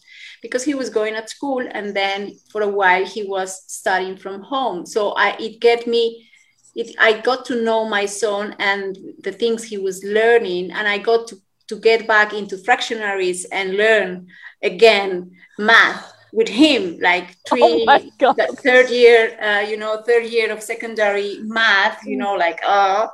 because 0.42 0.64
he 0.64 0.74
was 0.74 0.90
going 0.90 1.14
at 1.14 1.30
school 1.30 1.64
and 1.70 1.94
then 1.94 2.32
for 2.50 2.62
a 2.62 2.68
while 2.68 3.06
he 3.06 3.24
was 3.24 3.64
studying 3.72 4.16
from 4.16 4.42
home. 4.42 4.84
So 4.84 5.12
I, 5.12 5.36
it 5.38 5.60
get 5.60 5.86
me, 5.86 6.28
it, 6.74 6.94
I 6.98 7.20
got 7.20 7.44
to 7.46 7.62
know 7.62 7.88
my 7.88 8.06
son 8.06 8.54
and 8.58 8.96
the 9.22 9.32
things 9.32 9.64
he 9.64 9.78
was 9.78 10.04
learning, 10.04 10.72
and 10.72 10.86
I 10.86 10.98
got 10.98 11.28
to 11.28 11.36
to 11.68 11.76
get 11.76 12.06
back 12.06 12.34
into 12.34 12.56
fractionaries 12.56 13.46
and 13.50 13.76
learn 13.76 14.26
again 14.62 15.30
math 15.58 16.11
with 16.32 16.48
him 16.48 16.98
like 17.00 17.36
oh 17.52 17.56
three 17.56 17.84
oh 18.22 18.54
third 18.54 18.90
year 18.90 19.38
uh, 19.40 19.60
you 19.60 19.76
know 19.76 20.02
third 20.06 20.24
year 20.24 20.50
of 20.50 20.62
secondary 20.62 21.38
math 21.42 22.04
you 22.06 22.16
know 22.16 22.34
like 22.34 22.60
oh, 22.64 23.08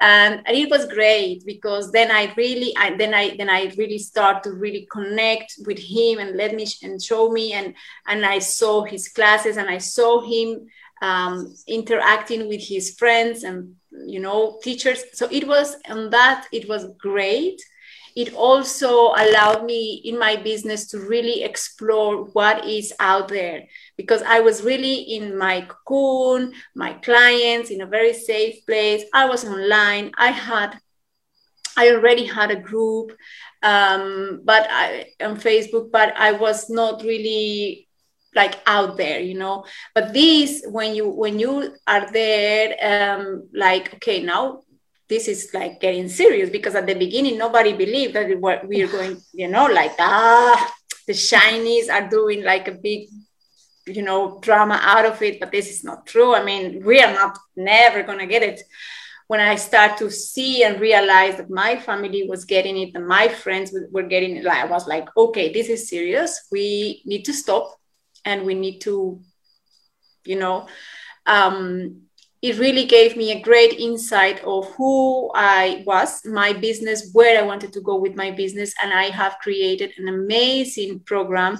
and, 0.00 0.42
and 0.46 0.56
it 0.56 0.70
was 0.70 0.86
great 0.86 1.44
because 1.46 1.90
then 1.92 2.10
i 2.10 2.32
really 2.36 2.74
I, 2.76 2.94
then 2.96 3.14
i 3.14 3.34
then 3.36 3.48
i 3.48 3.72
really 3.78 3.98
start 3.98 4.42
to 4.44 4.52
really 4.52 4.86
connect 4.92 5.54
with 5.66 5.78
him 5.78 6.18
and 6.18 6.36
let 6.36 6.54
me 6.54 6.66
sh- 6.66 6.82
and 6.82 7.02
show 7.02 7.30
me 7.30 7.52
and 7.54 7.74
and 8.06 8.24
i 8.26 8.38
saw 8.38 8.84
his 8.84 9.08
classes 9.08 9.56
and 9.56 9.68
i 9.68 9.78
saw 9.78 10.20
him 10.20 10.66
um, 11.02 11.54
interacting 11.66 12.48
with 12.48 12.60
his 12.60 12.94
friends 12.94 13.44
and 13.44 13.74
you 14.06 14.20
know 14.20 14.58
teachers. 14.62 15.02
So 15.12 15.28
it 15.30 15.46
was 15.46 15.76
and 15.86 16.12
that 16.12 16.46
it 16.52 16.68
was 16.68 16.86
great 16.98 17.60
it 18.20 18.34
also 18.34 19.14
allowed 19.16 19.64
me 19.64 20.02
in 20.04 20.18
my 20.18 20.36
business 20.36 20.86
to 20.88 20.98
really 21.00 21.42
explore 21.42 22.24
what 22.36 22.66
is 22.66 22.92
out 23.00 23.28
there 23.28 23.66
because 23.96 24.20
I 24.22 24.40
was 24.40 24.62
really 24.62 25.16
in 25.16 25.38
my 25.38 25.62
cocoon, 25.62 26.52
my 26.74 26.92
clients 26.94 27.70
in 27.70 27.80
a 27.80 27.86
very 27.86 28.12
safe 28.12 28.66
place. 28.66 29.04
I 29.14 29.24
was 29.24 29.46
online. 29.46 30.12
I 30.18 30.28
had, 30.28 30.78
I 31.78 31.92
already 31.92 32.26
had 32.26 32.50
a 32.50 32.60
group, 32.60 33.16
um, 33.62 34.42
but 34.44 34.66
I 34.70 35.06
on 35.22 35.36
Facebook, 35.36 35.90
but 35.90 36.12
I 36.16 36.32
was 36.32 36.68
not 36.68 37.02
really 37.02 37.86
like 38.32 38.60
out 38.64 38.96
there 38.96 39.18
you 39.18 39.34
know 39.34 39.64
but 39.92 40.14
this 40.14 40.62
when 40.68 40.94
you 40.94 41.08
when 41.08 41.40
you 41.40 41.74
are 41.88 42.12
there 42.12 42.76
um 42.80 43.48
like 43.52 43.92
okay 43.94 44.22
now 44.22 44.60
this 45.10 45.28
is 45.28 45.50
like 45.52 45.80
getting 45.80 46.08
serious 46.08 46.48
because 46.48 46.74
at 46.74 46.86
the 46.86 46.94
beginning 46.94 47.36
nobody 47.36 47.72
believed 47.74 48.14
that 48.14 48.28
we 48.66 48.82
are 48.82 48.92
going 48.96 49.20
you 49.32 49.48
know 49.48 49.66
like 49.66 49.92
ah 49.98 50.72
the 51.06 51.14
chinese 51.14 51.88
are 51.88 52.08
doing 52.08 52.42
like 52.42 52.68
a 52.68 52.72
big 52.72 53.08
you 53.86 54.02
know 54.02 54.38
drama 54.40 54.78
out 54.82 55.04
of 55.04 55.20
it 55.22 55.40
but 55.40 55.50
this 55.50 55.70
is 55.70 55.84
not 55.84 56.06
true. 56.06 56.34
I 56.34 56.44
mean 56.44 56.84
we 56.84 57.00
are 57.00 57.12
not 57.12 57.38
never 57.56 58.02
going 58.02 58.18
to 58.18 58.26
get 58.26 58.42
it. 58.42 58.60
When 59.26 59.40
i 59.40 59.54
start 59.54 59.96
to 59.98 60.10
see 60.10 60.64
and 60.64 60.80
realize 60.80 61.36
that 61.36 61.50
my 61.50 61.76
family 61.76 62.26
was 62.28 62.44
getting 62.44 62.76
it 62.78 62.90
and 62.94 63.06
my 63.06 63.28
friends 63.28 63.72
were 63.92 64.02
getting 64.02 64.36
it 64.36 64.46
i 64.46 64.64
was 64.64 64.86
like 64.86 65.08
okay 65.16 65.52
this 65.52 65.68
is 65.68 65.88
serious. 65.88 66.48
We 66.50 67.02
need 67.04 67.24
to 67.26 67.32
stop 67.32 67.78
and 68.24 68.44
we 68.44 68.54
need 68.54 68.80
to 68.80 69.20
you 70.24 70.38
know 70.38 70.66
um 71.26 72.02
it 72.42 72.58
really 72.58 72.86
gave 72.86 73.16
me 73.16 73.32
a 73.32 73.42
great 73.42 73.74
insight 73.74 74.42
of 74.44 74.66
who 74.76 75.30
I 75.34 75.82
was, 75.86 76.24
my 76.24 76.54
business, 76.54 77.10
where 77.12 77.38
I 77.38 77.46
wanted 77.46 77.72
to 77.74 77.82
go 77.82 77.96
with 77.96 78.16
my 78.16 78.30
business. 78.30 78.74
And 78.82 78.92
I 78.92 79.04
have 79.10 79.36
created 79.42 79.92
an 79.98 80.08
amazing 80.08 81.00
program 81.00 81.58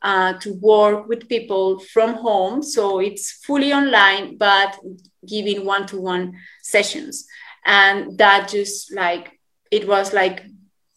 uh, 0.00 0.34
to 0.34 0.54
work 0.54 1.08
with 1.08 1.28
people 1.28 1.78
from 1.78 2.14
home. 2.14 2.62
So 2.62 3.00
it's 3.00 3.32
fully 3.32 3.72
online, 3.72 4.38
but 4.38 4.78
giving 5.26 5.66
one 5.66 5.86
to 5.88 6.00
one 6.00 6.34
sessions. 6.62 7.26
And 7.66 8.16
that 8.18 8.48
just 8.48 8.94
like, 8.94 9.38
it 9.70 9.86
was 9.86 10.14
like, 10.14 10.44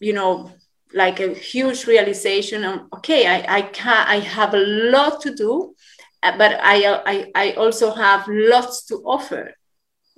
you 0.00 0.14
know, 0.14 0.52
like 0.94 1.20
a 1.20 1.34
huge 1.34 1.86
realization 1.86 2.64
of, 2.64 2.80
okay, 2.96 3.26
I, 3.26 3.58
I 3.58 3.62
can 3.62 4.06
I 4.06 4.20
have 4.20 4.54
a 4.54 4.58
lot 4.58 5.20
to 5.22 5.34
do 5.34 5.74
but 6.22 6.58
I, 6.60 7.00
I, 7.06 7.30
I 7.34 7.52
also 7.52 7.92
have 7.92 8.26
lots 8.28 8.84
to 8.86 8.96
offer. 9.04 9.54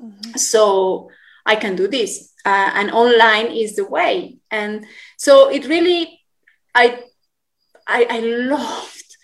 Mm-hmm. 0.01 0.37
So 0.37 1.11
I 1.45 1.57
can 1.57 1.77
do 1.77 1.89
this. 1.89 2.33
Uh, 2.45 2.71
and 2.75 2.91
online 2.91 3.47
is 3.47 3.77
the 3.77 3.85
way. 3.85 4.39
And 4.51 4.87
so 5.19 5.51
it 5.51 5.67
really, 5.67 6.21
I, 6.75 7.01
I, 7.87 8.07
I 8.09 8.21
loved, 8.21 9.17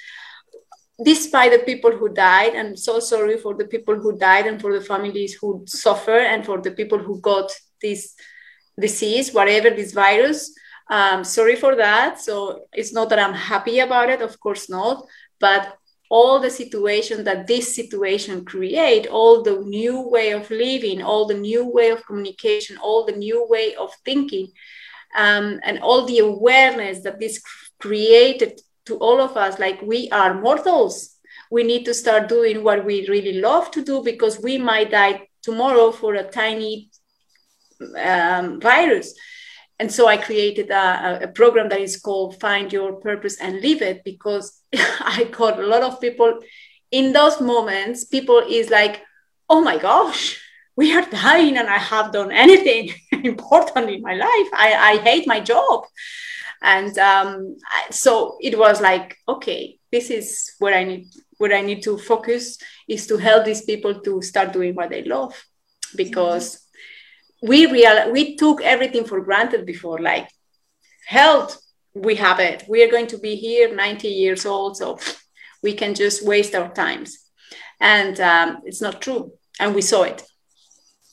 despite 1.02 1.52
the 1.52 1.64
people 1.64 1.92
who 1.92 2.10
died, 2.10 2.54
and 2.54 2.78
so 2.78 3.00
sorry 3.00 3.38
for 3.38 3.54
the 3.54 3.66
people 3.66 3.96
who 3.96 4.18
died 4.18 4.46
and 4.46 4.60
for 4.60 4.72
the 4.78 4.84
families 4.84 5.34
who 5.34 5.64
suffer 5.66 6.18
and 6.18 6.44
for 6.44 6.60
the 6.60 6.72
people 6.72 6.98
who 6.98 7.20
got 7.20 7.50
this 7.80 8.14
disease, 8.78 9.32
whatever 9.32 9.70
this 9.70 9.92
virus. 9.92 10.52
Um, 10.90 11.24
sorry 11.24 11.56
for 11.56 11.74
that. 11.76 12.20
So 12.20 12.66
it's 12.72 12.92
not 12.92 13.08
that 13.08 13.18
I'm 13.18 13.34
happy 13.34 13.80
about 13.80 14.10
it, 14.10 14.20
of 14.20 14.38
course 14.40 14.68
not. 14.68 15.06
But 15.40 15.76
all 16.10 16.38
the 16.38 16.50
situation 16.50 17.24
that 17.24 17.46
this 17.46 17.74
situation 17.74 18.44
create 18.44 19.06
all 19.06 19.42
the 19.42 19.60
new 19.62 20.00
way 20.08 20.30
of 20.30 20.50
living 20.50 21.02
all 21.02 21.26
the 21.26 21.34
new 21.34 21.64
way 21.66 21.90
of 21.90 22.04
communication 22.06 22.76
all 22.78 23.04
the 23.04 23.16
new 23.16 23.46
way 23.48 23.74
of 23.74 23.92
thinking 24.04 24.48
um, 25.16 25.60
and 25.62 25.78
all 25.80 26.04
the 26.04 26.18
awareness 26.18 27.02
that 27.02 27.18
this 27.18 27.42
created 27.78 28.60
to 28.84 28.96
all 28.96 29.20
of 29.20 29.36
us 29.36 29.58
like 29.58 29.80
we 29.82 30.08
are 30.10 30.40
mortals. 30.40 31.16
We 31.50 31.62
need 31.62 31.84
to 31.84 31.94
start 31.94 32.28
doing 32.28 32.62
what 32.62 32.84
we 32.84 33.08
really 33.08 33.40
love 33.40 33.70
to 33.72 33.84
do 33.84 34.02
because 34.02 34.40
we 34.40 34.58
might 34.58 34.90
die 34.90 35.28
tomorrow 35.42 35.92
for 35.92 36.14
a 36.14 36.24
tiny 36.24 36.90
um, 38.02 38.60
virus 38.60 39.14
and 39.78 39.92
so 39.92 40.08
I 40.08 40.16
created 40.16 40.70
a, 40.70 41.24
a, 41.24 41.28
program 41.28 41.68
that 41.68 41.80
is 41.80 42.00
called 42.00 42.40
Find 42.40 42.72
Your 42.72 42.94
Purpose 42.94 43.38
and 43.40 43.60
Live 43.60 43.82
It 43.82 44.04
because 44.04 44.62
I 44.74 45.28
got 45.30 45.60
a 45.60 45.66
lot 45.66 45.82
of 45.82 46.00
people 46.00 46.40
in 46.90 47.12
those 47.12 47.40
moments. 47.40 48.04
People 48.04 48.42
is 48.48 48.70
like, 48.70 49.02
oh 49.50 49.60
my 49.60 49.76
gosh, 49.76 50.40
we 50.76 50.94
are 50.94 51.04
dying 51.10 51.58
and 51.58 51.68
I 51.68 51.76
have 51.76 52.12
done 52.12 52.32
anything 52.32 52.94
important 53.24 53.90
in 53.90 54.00
my 54.00 54.14
life. 54.14 54.48
I, 54.54 54.74
I 54.92 54.96
hate 54.98 55.26
my 55.26 55.40
job. 55.40 55.84
And 56.62 56.96
um, 56.98 57.56
so 57.90 58.38
it 58.40 58.58
was 58.58 58.80
like, 58.80 59.16
okay, 59.28 59.78
this 59.92 60.10
is 60.10 60.52
where 60.58 60.74
I 60.74 60.84
need 60.84 61.06
where 61.38 61.54
I 61.54 61.60
need 61.60 61.82
to 61.82 61.98
focus 61.98 62.56
is 62.88 63.06
to 63.08 63.18
help 63.18 63.44
these 63.44 63.60
people 63.62 64.00
to 64.00 64.22
start 64.22 64.54
doing 64.54 64.74
what 64.74 64.88
they 64.88 65.04
love 65.04 65.34
because 65.94 66.65
we 67.46 67.66
real 67.66 68.12
we 68.12 68.36
took 68.36 68.60
everything 68.62 69.04
for 69.04 69.20
granted 69.20 69.64
before 69.64 69.98
like 70.00 70.28
health 71.06 71.60
we 71.96 72.16
have 72.16 72.40
it. 72.40 72.64
We 72.68 72.82
are 72.82 72.90
going 72.90 73.06
to 73.08 73.18
be 73.18 73.36
here 73.36 73.74
90 73.74 74.08
years 74.08 74.44
old 74.44 74.76
so 74.76 74.98
we 75.62 75.72
can 75.72 75.94
just 75.94 76.24
waste 76.24 76.54
our 76.54 76.72
times. 76.72 77.18
And 77.80 78.20
um, 78.20 78.62
it's 78.64 78.82
not 78.82 79.00
true 79.00 79.32
and 79.58 79.74
we 79.74 79.82
saw 79.82 80.02
it. 80.02 80.22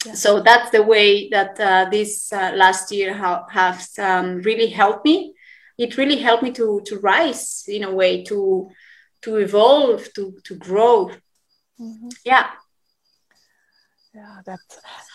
Yeah. 0.06 0.16
so 0.16 0.42
that's 0.42 0.70
the 0.72 0.84
way 0.84 1.30
that 1.30 1.58
uh, 1.60 1.90
this 1.90 2.34
uh, 2.34 2.52
last 2.56 2.92
year 2.92 3.14
ha- 3.14 3.46
has 3.50 3.98
um, 3.98 4.42
really 4.42 4.68
helped 4.68 5.06
me. 5.06 5.34
It 5.78 5.98
really 5.98 6.18
helped 6.18 6.44
me 6.44 6.52
to 6.52 6.82
to 6.88 7.00
rise 7.00 7.64
in 7.68 7.84
a 7.86 7.92
way 7.92 8.24
to 8.26 8.70
to 9.22 9.38
evolve 9.38 10.14
to 10.16 10.36
to 10.44 10.56
grow. 10.56 11.10
Mm-hmm. 11.80 12.10
yeah 12.26 12.48
yeah 14.14 14.42
that 14.46 14.60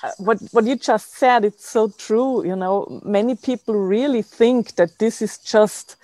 uh, 0.03 0.11
what 0.19 0.39
what 0.53 0.65
you 0.65 0.77
just 0.77 1.15
said 1.15 1.45
it's 1.45 1.69
so 1.69 1.89
true 1.99 2.45
you 2.45 2.57
know. 2.57 3.01
Many 3.05 3.37
people 3.37 3.75
really 3.75 4.23
think 4.23 4.75
that 4.77 4.99
this 4.99 5.23
is 5.23 5.39
just 5.39 5.97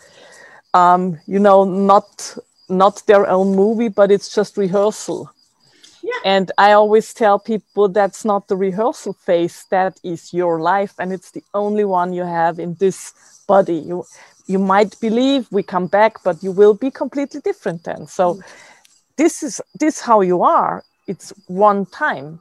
um, 0.74 1.18
you 1.26 1.38
know 1.38 1.64
not 1.64 2.36
not 2.68 3.02
their 3.06 3.26
own 3.28 3.54
movie 3.56 3.88
but 3.88 4.10
it's 4.10 4.34
just 4.34 4.56
rehearsal. 4.56 5.30
Yeah. 6.02 6.34
and 6.36 6.52
i 6.58 6.72
always 6.72 7.14
tell 7.14 7.38
people 7.38 7.88
that's 7.88 8.26
not 8.26 8.48
the 8.48 8.56
rehearsal 8.56 9.14
phase 9.14 9.64
that 9.70 9.98
is 10.04 10.34
your 10.34 10.60
life 10.60 10.92
and 10.98 11.14
it's 11.14 11.30
the 11.30 11.42
only 11.54 11.86
one 11.86 12.12
you 12.12 12.24
have 12.24 12.58
in 12.58 12.74
this 12.74 13.14
body. 13.48 13.76
You 13.76 14.04
you 14.46 14.58
might 14.58 15.00
believe 15.00 15.48
we 15.50 15.62
come 15.62 15.86
back 15.86 16.22
but 16.22 16.42
you 16.42 16.52
will 16.52 16.74
be 16.74 16.90
completely 16.90 17.40
different 17.40 17.84
then. 17.84 18.06
So 18.06 18.34
mm. 18.34 18.42
this 19.16 19.42
is 19.42 19.60
this 19.80 20.00
how 20.00 20.20
you 20.20 20.42
are. 20.42 20.84
It's 21.06 21.32
one 21.48 21.86
time 21.86 22.40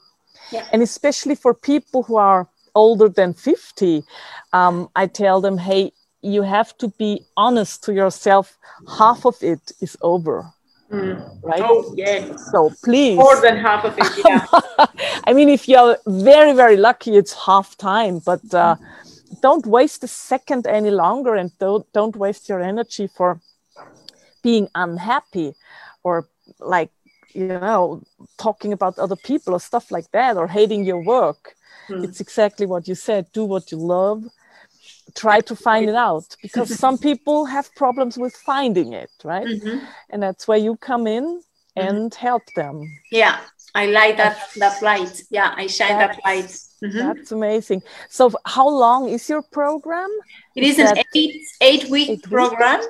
yeah. 0.52 0.68
And 0.72 0.82
especially 0.82 1.36
for 1.36 1.54
people 1.54 2.04
who 2.04 2.16
are 2.18 2.48
older 2.76 3.10
than 3.10 3.34
50, 3.34 4.04
um, 4.54 4.90
I 4.96 5.08
tell 5.08 5.42
them, 5.42 5.58
hey, 5.58 5.92
you 6.22 6.42
have 6.42 6.78
to 6.78 6.88
be 6.88 7.26
honest 7.36 7.84
to 7.84 7.94
yourself. 7.94 8.58
Half 8.98 9.26
of 9.26 9.36
it 9.42 9.72
is 9.82 9.98
over. 10.02 10.52
Mm. 10.92 11.40
Right? 11.44 11.62
Oh, 11.64 11.94
yeah. 11.98 12.36
So 12.52 12.72
please. 12.84 13.18
More 13.18 13.40
than 13.42 13.58
half 13.58 13.84
of 13.84 13.96
it, 13.98 14.08
yeah. 14.26 14.46
I 15.26 15.34
mean, 15.34 15.50
if 15.50 15.68
you're 15.68 15.98
very, 16.08 16.54
very 16.54 16.78
lucky, 16.78 17.18
it's 17.18 17.34
half 17.46 17.78
time, 17.78 18.20
but 18.20 18.54
uh, 18.54 18.76
don't 19.42 19.66
waste 19.66 20.04
a 20.04 20.08
second 20.08 20.68
any 20.68 20.92
longer 20.92 21.36
and 21.36 21.52
don't, 21.60 21.92
don't 21.94 22.16
waste 22.16 22.48
your 22.48 22.62
energy 22.62 23.08
for 23.08 23.42
being 24.44 24.68
unhappy 24.76 25.56
or 26.04 26.28
like 26.60 26.92
you 27.34 27.48
know 27.48 28.02
talking 28.38 28.74
about 28.74 28.98
other 29.00 29.16
people 29.16 29.54
or 29.54 29.60
stuff 29.60 29.92
like 29.92 30.10
that 30.12 30.38
or 30.38 30.48
hating 30.48 30.84
your 30.84 31.04
work 31.04 31.56
mm. 31.90 32.04
it's 32.04 32.20
exactly 32.20 32.66
what 32.66 32.88
you 32.88 32.96
said 32.96 33.26
do 33.34 33.44
what 33.46 33.72
you 33.72 33.78
love 33.78 34.24
try 35.16 35.40
to 35.40 35.56
find 35.56 35.90
it 35.90 35.96
out 35.96 36.36
because 36.42 36.78
some 36.86 36.98
people 36.98 37.46
have 37.46 37.74
problems 37.76 38.18
with 38.18 38.36
finding 38.36 38.94
it 38.94 39.12
right 39.24 39.48
mm-hmm. 39.48 39.86
and 40.10 40.24
that's 40.24 40.48
where 40.48 40.58
you 40.58 40.76
come 40.78 41.08
in 41.08 41.24
mm-hmm. 41.24 41.88
and 41.88 42.12
mm-hmm. 42.12 42.26
help 42.26 42.44
them 42.56 42.84
yeah 43.12 43.40
i 43.76 43.86
like 43.86 44.18
that 44.18 44.38
that 44.58 44.82
light 44.82 45.24
yeah 45.30 45.54
i 45.58 45.68
shine 45.68 45.98
that, 45.98 46.16
that 46.16 46.26
light 46.26 46.58
Mhm. 46.84 47.16
That's 47.16 47.32
amazing. 47.32 47.82
So, 48.10 48.32
how 48.46 48.68
long 48.68 49.08
is 49.08 49.30
your 49.30 49.42
program? 49.42 50.10
It 50.56 50.64
is 50.64 50.80
Is 50.80 50.92
an 50.92 50.98
eight 51.16 51.42
eight 51.62 51.90
week 51.90 52.10
Eight 52.10 52.24
program 52.24 52.82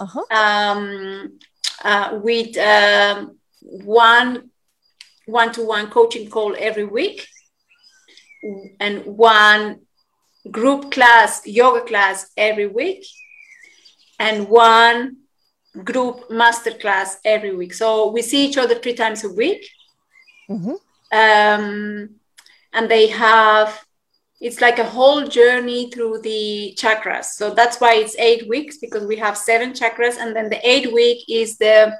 Uh 0.00 0.06
huh. 0.06 0.24
um, 0.30 1.38
uh, 1.84 2.18
with 2.22 2.56
um, 2.58 3.38
one 3.66 4.50
one 5.26 5.52
to 5.52 5.62
one 5.62 5.90
coaching 5.90 6.30
call 6.30 6.54
every 6.58 6.84
week 6.84 7.26
and 8.78 9.04
one 9.04 9.80
group 10.50 10.92
class 10.92 11.44
yoga 11.46 11.80
class 11.84 12.30
every 12.36 12.66
week 12.66 13.04
and 14.20 14.48
one 14.48 15.16
group 15.82 16.30
master 16.30 16.70
class 16.70 17.18
every 17.24 17.54
week. 17.54 17.74
So 17.74 18.10
we 18.10 18.22
see 18.22 18.46
each 18.46 18.56
other 18.56 18.76
three 18.76 18.94
times 18.94 19.24
a 19.24 19.28
week. 19.28 19.68
Hmm 20.46 20.76
um, 21.12 22.10
and 22.72 22.88
they 22.88 23.08
have 23.08 23.82
it's 24.38 24.60
like 24.60 24.78
a 24.78 24.84
whole 24.84 25.26
journey 25.26 25.90
through 25.90 26.20
the 26.20 26.76
chakras. 26.76 27.24
So 27.24 27.54
that's 27.54 27.80
why 27.80 27.94
it's 27.94 28.16
eight 28.18 28.46
weeks 28.46 28.76
because 28.76 29.06
we 29.06 29.16
have 29.16 29.38
seven 29.38 29.72
chakras 29.72 30.18
and 30.18 30.36
then 30.36 30.50
the 30.50 30.60
eight 30.68 30.92
week 30.92 31.24
is 31.26 31.56
the 31.56 31.98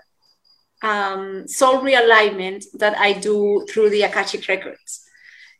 um, 0.82 1.48
soul 1.48 1.78
realignment 1.80 2.64
that 2.74 2.96
i 2.98 3.12
do 3.12 3.66
through 3.68 3.90
the 3.90 4.02
akashic 4.02 4.46
records 4.48 5.02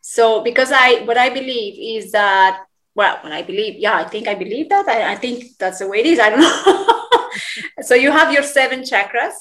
so 0.01 0.43
because 0.43 0.71
i 0.73 1.03
what 1.05 1.17
i 1.17 1.29
believe 1.29 1.75
is 1.97 2.13
that 2.13 2.65
well 2.95 3.19
when 3.23 3.33
i 3.33 3.43
believe 3.43 3.75
yeah 3.79 3.97
i 3.97 4.05
think 4.05 4.29
i 4.29 4.35
believe 4.35 4.69
that 4.69 4.89
i, 4.89 5.13
I 5.13 5.17
think 5.17 5.57
that's 5.59 5.79
the 5.79 5.89
way 5.89 5.99
it 5.99 6.07
is 6.07 6.19
i 6.19 6.31
don't 6.31 6.41
know 6.41 7.83
so 7.83 7.95
you 7.95 8.11
have 8.11 8.33
your 8.33 8.43
seven 8.43 8.81
chakras 8.81 9.33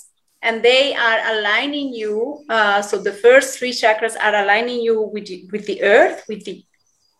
and 0.45 0.61
they 0.61 0.95
are 0.95 1.19
aligning 1.33 1.91
you. 1.91 2.45
Uh, 2.47 2.81
so 2.81 3.01
the 3.01 3.11
first 3.11 3.57
three 3.57 3.71
chakras 3.71 4.15
are 4.21 4.35
aligning 4.35 4.79
you 4.79 5.01
with 5.01 5.27
with 5.51 5.65
the 5.65 5.81
earth, 5.81 6.23
with 6.29 6.45
the 6.45 6.63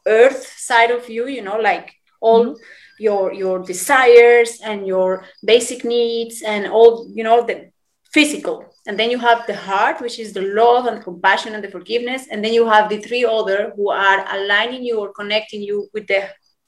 earth 0.06 0.46
side 0.58 0.92
of 0.92 1.10
you. 1.10 1.28
You 1.28 1.42
know, 1.42 1.58
like 1.58 1.92
all 2.22 2.56
your 3.00 3.34
your 3.34 3.60
desires 3.60 4.62
and 4.64 4.86
your 4.86 5.26
basic 5.44 5.84
needs 5.84 6.44
and 6.44 6.68
all 6.68 7.10
you 7.12 7.24
know 7.24 7.44
the 7.46 7.72
physical. 8.16 8.58
And 8.88 8.98
then 9.00 9.10
you 9.12 9.20
have 9.20 9.46
the 9.46 9.60
heart, 9.70 10.00
which 10.00 10.18
is 10.24 10.32
the 10.32 10.46
love 10.62 10.86
and 10.86 11.04
compassion 11.04 11.54
and 11.56 11.64
the 11.64 11.74
forgiveness. 11.78 12.28
And 12.32 12.40
then 12.44 12.54
you 12.54 12.66
have 12.76 12.88
the 12.90 13.02
three 13.08 13.26
other 13.26 13.74
who 13.76 13.90
are 13.90 14.22
aligning 14.38 14.84
you 14.90 14.96
or 15.00 15.12
connecting 15.22 15.62
you 15.70 15.78
with 15.94 16.08
the 16.08 16.22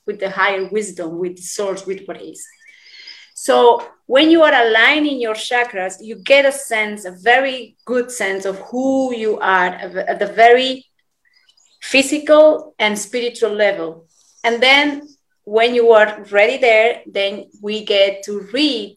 with 0.08 0.20
the 0.20 0.30
higher 0.30 0.66
wisdom, 0.78 1.10
with 1.24 1.36
the 1.36 1.48
source, 1.58 1.86
with 1.86 2.02
what 2.06 2.22
is. 2.22 2.42
So 3.36 3.58
when 4.06 4.32
you 4.34 4.42
are 4.48 4.56
aligning 4.66 5.20
your 5.22 5.36
chakras, 5.36 5.96
you 6.02 6.16
get 6.34 6.46
a 6.46 6.52
sense, 6.52 7.06
a 7.06 7.12
very 7.12 7.76
good 7.86 8.10
sense 8.10 8.46
of 8.46 8.56
who 8.70 9.14
you 9.24 9.38
are 9.40 9.72
at 10.12 10.20
the 10.24 10.32
very 10.44 10.86
physical 11.82 12.74
and 12.80 12.98
spiritual 12.98 13.54
level. 13.66 14.08
And 14.44 14.64
then 14.64 15.08
when 15.44 15.76
you 15.76 15.92
are 15.92 16.24
ready 16.32 16.58
there, 16.58 17.02
then 17.06 17.34
we 17.62 17.86
get 17.86 18.24
to 18.24 18.34
read. 18.54 18.96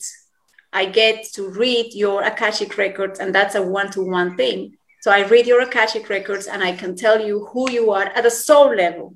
I 0.73 0.87
get 0.87 1.25
to 1.35 1.49
read 1.49 1.95
your 1.95 2.23
Akashic 2.23 2.79
records, 2.79 3.19
and 3.19 3.35
that's 3.35 3.55
a 3.55 3.63
one 3.63 3.91
to 3.93 4.03
one 4.03 4.37
thing. 4.37 4.77
So 5.01 5.11
I 5.11 5.27
read 5.27 5.47
your 5.47 5.63
Akashic 5.63 6.11
records 6.11 6.47
and 6.47 6.63
I 6.63 6.73
can 6.73 6.95
tell 6.95 7.25
you 7.25 7.47
who 7.47 7.71
you 7.71 7.91
are 7.91 8.05
at 8.05 8.27
a 8.27 8.31
soul 8.31 8.75
level. 8.75 9.15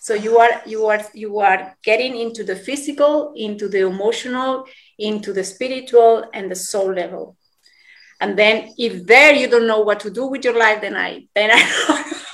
So 0.00 0.12
you 0.12 0.38
are 0.38 0.62
you 0.66 0.86
are 0.86 1.02
you 1.14 1.38
are 1.38 1.76
getting 1.82 2.16
into 2.16 2.44
the 2.44 2.56
physical, 2.56 3.32
into 3.34 3.68
the 3.68 3.86
emotional, 3.86 4.66
into 4.98 5.32
the 5.32 5.42
spiritual 5.42 6.28
and 6.34 6.50
the 6.50 6.56
soul 6.56 6.92
level. 6.92 7.36
And 8.20 8.38
then 8.38 8.74
if 8.76 9.06
there 9.06 9.34
you 9.34 9.48
don't 9.48 9.66
know 9.66 9.80
what 9.80 10.00
to 10.00 10.10
do 10.10 10.26
with 10.26 10.44
your 10.44 10.58
life, 10.58 10.82
then 10.82 10.94
I 10.94 11.26
then 11.34 11.50
I 11.52 12.12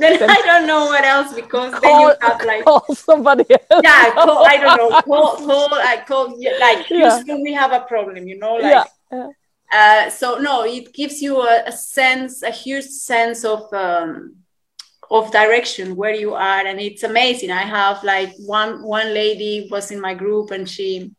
then 0.00 0.30
I 0.30 0.42
don't 0.44 0.66
know 0.66 0.86
what 0.86 1.04
else 1.04 1.34
because 1.34 1.80
then 1.80 2.00
you 2.00 2.12
have 2.20 2.44
like 2.44 2.64
call 2.68 2.84
somebody 2.94 3.44
else. 3.50 3.82
yeah, 3.82 4.10
call, 4.14 4.46
I 4.46 4.56
don't 4.56 4.76
know, 4.76 5.00
call, 5.02 5.36
call, 5.36 5.74
I 5.74 6.02
call, 6.06 6.28
like 6.60 6.88
Yeah. 6.90 7.10
Houston, 7.14 7.42
we 7.42 7.52
have 7.54 7.72
a 7.72 7.80
problem, 7.80 8.26
you 8.28 8.38
know, 8.38 8.54
like 8.54 8.72
yeah. 8.72 8.84
yeah. 9.12 9.28
uh, 10.06 10.10
so 10.10 10.38
no, 10.38 10.64
it 10.64 10.92
gives 10.92 11.20
you 11.22 11.40
a, 11.42 11.64
a 11.66 11.72
sense, 11.72 12.42
a 12.42 12.50
huge 12.50 12.86
sense 12.86 13.44
of 13.44 13.72
um, 13.72 14.36
of 15.10 15.32
direction 15.32 15.96
where 15.96 16.14
you 16.14 16.34
are, 16.34 16.66
and 16.66 16.80
it's 16.80 17.02
amazing. 17.02 17.50
I 17.50 17.62
have 17.62 18.04
like 18.04 18.32
one 18.38 18.82
one 18.82 19.14
lady 19.14 19.68
was 19.70 19.90
in 19.90 20.00
my 20.00 20.14
group, 20.14 20.50
and 20.50 20.68
she 20.68 21.12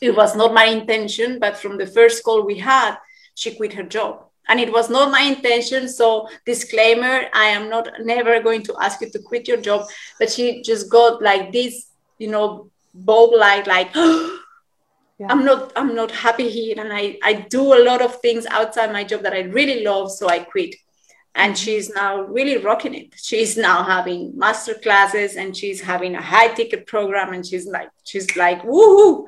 it 0.00 0.14
was 0.14 0.36
not 0.36 0.54
my 0.54 0.64
intention, 0.64 1.38
but 1.38 1.56
from 1.56 1.78
the 1.78 1.86
first 1.86 2.22
call 2.22 2.44
we 2.44 2.58
had, 2.58 2.96
she 3.34 3.54
quit 3.54 3.72
her 3.74 3.82
job. 3.82 4.25
And 4.48 4.60
it 4.60 4.72
was 4.72 4.88
not 4.88 5.10
my 5.10 5.22
intention. 5.22 5.88
So 5.88 6.28
disclaimer, 6.44 7.24
I 7.34 7.46
am 7.46 7.68
not 7.68 7.88
never 8.00 8.40
going 8.40 8.62
to 8.64 8.76
ask 8.80 9.00
you 9.00 9.10
to 9.10 9.18
quit 9.18 9.48
your 9.48 9.60
job. 9.60 9.86
But 10.18 10.30
she 10.30 10.62
just 10.62 10.90
got 10.90 11.20
like 11.20 11.52
this, 11.52 11.90
you 12.18 12.28
know, 12.28 12.70
bulb 12.94 13.34
light, 13.34 13.66
like 13.66 13.94
Yeah. 15.18 15.28
I'm 15.30 15.44
not 15.46 15.72
I'm 15.76 15.94
not 15.94 16.10
happy 16.10 16.48
here 16.50 16.74
and 16.78 16.92
I, 16.92 17.18
I 17.22 17.32
do 17.32 17.72
a 17.72 17.80
lot 17.82 18.02
of 18.02 18.20
things 18.20 18.44
outside 18.46 18.92
my 18.92 19.02
job 19.02 19.22
that 19.22 19.32
I 19.32 19.42
really 19.42 19.82
love, 19.82 20.12
so 20.12 20.28
I 20.28 20.40
quit. 20.40 20.74
And 21.34 21.54
mm-hmm. 21.54 21.64
she's 21.64 21.94
now 21.94 22.20
really 22.22 22.58
rocking 22.58 22.94
it. 22.94 23.14
She's 23.16 23.56
now 23.56 23.82
having 23.82 24.36
master 24.36 24.74
classes 24.74 25.36
and 25.36 25.56
she's 25.56 25.80
having 25.80 26.14
a 26.16 26.22
high 26.22 26.48
ticket 26.48 26.86
program 26.86 27.32
and 27.32 27.46
she's 27.46 27.66
like 27.66 27.88
she's 28.04 28.36
like 28.36 28.62
woohoo. 28.62 29.24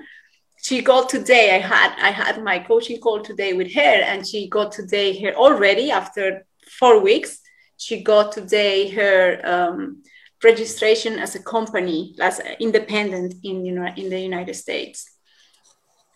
She 0.62 0.83
got 0.83 1.09
today. 1.09 1.55
I 1.57 1.59
had 1.59 1.94
I 2.01 2.11
had 2.11 2.42
my 2.42 2.59
coaching 2.59 3.01
call 3.01 3.23
today 3.23 3.53
with 3.53 3.73
her 3.75 3.81
and 4.11 4.27
she 4.27 4.49
got 4.49 4.73
today 4.73 5.18
her 5.23 5.33
already 5.35 5.90
after 5.90 6.44
four 6.79 7.01
weeks. 7.01 7.40
She 7.77 8.03
got 8.03 8.33
today 8.33 8.88
her 8.90 9.40
um, 9.44 10.03
registration 10.42 11.18
as 11.18 11.35
a 11.37 11.42
company 11.42 12.14
as 12.21 12.40
independent 12.61 13.35
in 13.44 13.64
you 13.64 13.73
know 13.73 13.87
in 13.97 14.11
the 14.11 14.21
United 14.21 14.55
States. 14.55 15.09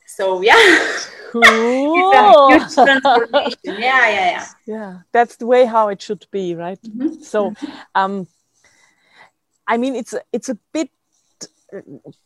So 0.06 0.42
yeah, 0.42 0.58
Cool. 1.30 2.48
it's 2.50 2.76
a 2.76 3.00
huge. 3.00 3.56
Yeah, 3.64 4.08
yeah, 4.10 4.30
yeah. 4.30 4.46
yeah 4.66 4.98
that's 5.12 5.36
the 5.36 5.46
way 5.46 5.64
how 5.64 5.88
it 5.88 6.02
should 6.02 6.26
be 6.30 6.54
right 6.54 6.78
Mhm. 6.82 7.22
so 7.24 7.54
um 7.94 8.26
i 9.66 9.76
mean 9.78 9.94
it's 9.96 10.12
a- 10.12 10.24
it's 10.32 10.48
a 10.50 10.58
bit 10.72 10.90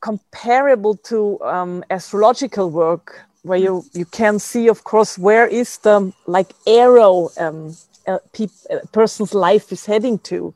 comparable 0.01 0.97
to 0.97 1.41
um, 1.43 1.85
astrological 1.91 2.71
work 2.71 3.21
where 3.43 3.59
you 3.59 3.85
you 3.93 4.05
can 4.05 4.39
see 4.39 4.69
of 4.69 4.83
course 4.83 5.17
where 5.17 5.47
is 5.47 5.79
the 5.79 6.13
like 6.27 6.53
arrow 6.67 7.31
um, 7.39 7.77
a, 8.07 8.19
peop- 8.33 8.67
a 8.71 8.87
person's 8.89 9.35
life 9.35 9.73
is 9.73 9.85
heading 9.85 10.19
to. 10.21 10.55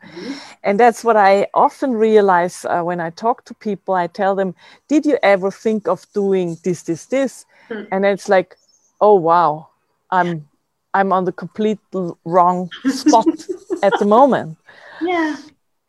And 0.62 0.79
that's 0.79 1.03
what 1.05 1.16
i 1.16 1.46
often 1.55 1.92
realize 1.92 2.64
uh, 2.64 2.83
when 2.83 3.00
i 3.00 3.11
talk 3.11 3.44
to 3.46 3.55
people 3.55 3.94
i 3.94 4.07
tell 4.07 4.35
them 4.35 4.55
did 4.88 5.07
you 5.07 5.18
ever 5.22 5.50
think 5.50 5.88
of 5.88 6.07
doing 6.12 6.57
this 6.64 6.83
this 6.83 7.07
this? 7.07 7.46
Hmm. 7.68 7.85
and 7.92 8.05
it's 8.05 8.29
like 8.29 8.57
oh 9.00 9.14
wow. 9.14 9.68
I'm 10.11 10.48
i'm 10.94 11.12
on 11.12 11.24
the 11.24 11.33
complete 11.33 11.79
wrong 12.24 12.70
spot 12.88 13.26
at 13.83 13.92
the 13.98 14.05
moment. 14.05 14.59
Yeah. 15.00 15.37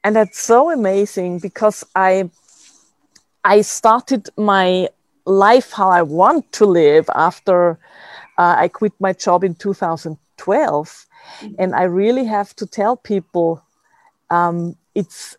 and 0.03 0.15
that's 0.15 0.39
so 0.39 0.71
amazing 0.71 1.39
because 1.39 1.83
i 1.95 2.29
i 3.43 3.61
started 3.61 4.29
my 4.37 4.87
life 5.25 5.71
how 5.71 5.89
i 5.89 6.01
want 6.01 6.51
to 6.51 6.65
live 6.65 7.09
after 7.15 7.77
uh, 8.37 8.55
i 8.57 8.67
quit 8.67 8.93
my 8.99 9.13
job 9.13 9.43
in 9.43 9.55
2012 9.55 11.05
and 11.57 11.75
i 11.75 11.83
really 11.83 12.25
have 12.25 12.55
to 12.55 12.65
tell 12.65 12.95
people 12.95 13.61
um, 14.29 14.75
it's 14.95 15.37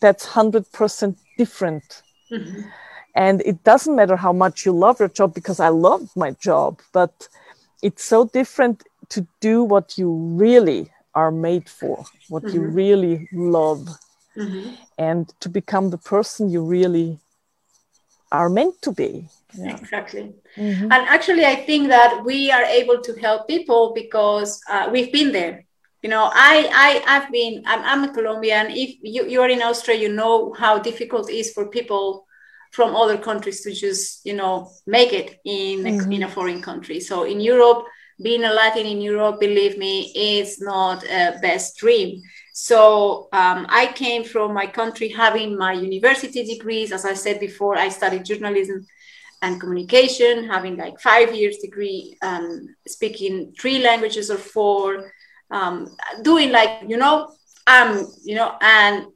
that's 0.00 0.26
100% 0.26 1.16
different 1.36 2.02
Mhm. 2.30 2.70
and 3.14 3.40
it 3.42 3.62
doesn't 3.64 3.96
matter 3.96 4.16
how 4.16 4.32
much 4.32 4.64
you 4.64 4.72
love 4.72 4.98
your 5.00 5.08
job 5.08 5.34
because 5.34 5.60
i 5.60 5.68
love 5.68 6.10
my 6.16 6.30
job 6.32 6.80
but 6.92 7.28
it's 7.82 8.04
so 8.04 8.24
different 8.26 8.82
to 9.08 9.26
do 9.40 9.62
what 9.64 9.98
you 9.98 10.10
really 10.12 10.90
are 11.14 11.30
made 11.32 11.68
for 11.68 12.04
what 12.28 12.52
you 12.54 12.62
Mhm. 12.62 12.74
really 12.74 13.28
love 13.32 13.88
Mhm. 14.36 14.76
and 14.98 15.32
to 15.40 15.48
become 15.48 15.90
the 15.90 15.98
person 15.98 16.50
you 16.50 16.62
really 16.64 17.18
are 18.30 18.48
meant 18.48 18.80
to 18.82 18.92
be 18.92 19.28
yeah. 19.58 19.76
Exactly. 19.76 20.32
Mhm. 20.56 20.82
And 20.82 21.08
actually, 21.08 21.44
I 21.44 21.56
think 21.56 21.88
that 21.88 22.24
we 22.24 22.52
are 22.52 22.62
able 22.62 23.00
to 23.00 23.12
help 23.20 23.48
people 23.48 23.92
because 23.94 24.60
uh, 24.70 24.88
we've 24.92 25.12
been 25.12 25.32
there. 25.32 25.64
You 26.02 26.08
know, 26.10 26.30
I, 26.32 26.68
I, 26.72 27.02
I've 27.16 27.30
been, 27.32 27.62
I'm, 27.66 27.82
I'm 27.82 28.04
a 28.08 28.14
Colombian. 28.14 28.68
If 28.70 28.96
you, 29.02 29.26
you're 29.26 29.48
in 29.48 29.60
Austria, 29.62 29.98
you 29.98 30.08
know 30.08 30.54
how 30.54 30.78
difficult 30.78 31.28
it 31.30 31.34
is 31.34 31.52
for 31.52 31.66
people 31.66 32.26
from 32.70 32.94
other 32.94 33.18
countries 33.18 33.62
to 33.62 33.72
just, 33.72 34.24
you 34.24 34.34
know, 34.34 34.70
make 34.86 35.12
it 35.12 35.40
in, 35.44 35.86
a, 35.86 35.90
Mhm. 35.90 36.14
in 36.14 36.22
a 36.22 36.28
foreign 36.28 36.62
country. 36.62 37.00
So 37.00 37.24
in 37.24 37.40
Europe, 37.40 37.84
being 38.22 38.44
a 38.44 38.52
Latin 38.52 38.86
in 38.86 39.00
Europe, 39.00 39.40
believe 39.40 39.76
me, 39.78 40.12
is 40.14 40.60
not 40.60 41.02
a 41.04 41.38
best 41.42 41.76
dream. 41.76 42.22
So 42.60 43.28
um, 43.32 43.64
I 43.70 43.86
came 43.86 44.22
from 44.22 44.52
my 44.52 44.66
country 44.66 45.08
having 45.08 45.56
my 45.56 45.72
university 45.72 46.44
degrees. 46.44 46.92
As 46.92 47.06
I 47.06 47.14
said 47.14 47.40
before, 47.40 47.74
I 47.78 47.88
studied 47.88 48.26
journalism 48.26 48.86
and 49.40 49.58
communication, 49.58 50.46
having 50.46 50.76
like 50.76 51.00
five 51.00 51.34
years 51.34 51.56
degree, 51.56 52.18
um, 52.20 52.68
speaking 52.86 53.54
three 53.58 53.78
languages 53.78 54.30
or 54.30 54.36
four, 54.36 55.10
um, 55.50 55.88
doing 56.20 56.52
like 56.52 56.82
you 56.86 56.98
know 56.98 57.32
um 57.66 58.06
you 58.24 58.34
know 58.34 58.52
and 58.60 59.06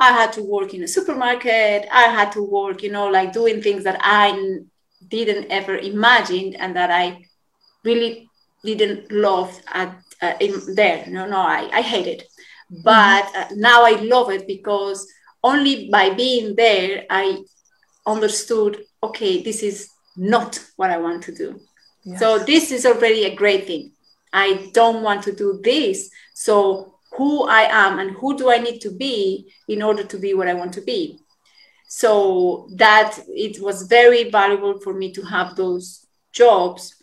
I 0.00 0.12
had 0.12 0.32
to 0.34 0.42
work 0.42 0.72
in 0.72 0.82
a 0.82 0.88
supermarket. 0.88 1.86
I 1.92 2.04
had 2.04 2.32
to 2.32 2.42
work, 2.42 2.82
you 2.82 2.90
know, 2.90 3.08
like 3.08 3.32
doing 3.34 3.60
things 3.60 3.84
that 3.84 3.98
I 4.00 4.60
didn't 5.06 5.50
ever 5.50 5.76
imagine 5.76 6.54
and 6.54 6.74
that 6.76 6.90
I 6.90 7.26
really 7.84 8.30
didn't 8.64 9.12
love 9.12 9.50
at 9.74 10.00
uh, 10.22 10.34
in 10.40 10.74
there. 10.74 11.04
No, 11.08 11.26
no, 11.26 11.38
I, 11.38 11.68
I 11.72 11.82
hate 11.82 12.06
it. 12.06 12.27
But 12.70 13.24
mm-hmm. 13.24 13.52
uh, 13.54 13.56
now 13.56 13.84
I 13.84 13.92
love 14.00 14.30
it 14.30 14.46
because 14.46 15.06
only 15.42 15.88
by 15.90 16.10
being 16.10 16.54
there, 16.56 17.04
I 17.08 17.42
understood, 18.06 18.84
okay, 19.02 19.42
this 19.42 19.62
is 19.62 19.90
not 20.16 20.62
what 20.76 20.90
I 20.90 20.98
want 20.98 21.22
to 21.24 21.34
do. 21.34 21.60
Yes. 22.04 22.20
So 22.20 22.38
this 22.38 22.70
is 22.70 22.86
already 22.86 23.24
a 23.24 23.34
great 23.34 23.66
thing. 23.66 23.92
I 24.32 24.70
don't 24.72 25.02
want 25.02 25.22
to 25.24 25.32
do 25.32 25.60
this. 25.62 26.10
So 26.34 26.94
who 27.12 27.44
I 27.44 27.62
am 27.62 27.98
and 27.98 28.10
who 28.16 28.36
do 28.36 28.50
I 28.50 28.58
need 28.58 28.80
to 28.80 28.90
be 28.90 29.50
in 29.68 29.82
order 29.82 30.04
to 30.04 30.18
be 30.18 30.34
what 30.34 30.48
I 30.48 30.54
want 30.54 30.74
to 30.74 30.80
be. 30.80 31.20
So 31.88 32.68
that 32.76 33.18
it 33.28 33.62
was 33.62 33.82
very 33.84 34.30
valuable 34.30 34.78
for 34.80 34.92
me 34.92 35.12
to 35.12 35.22
have 35.22 35.56
those 35.56 36.06
jobs 36.32 37.02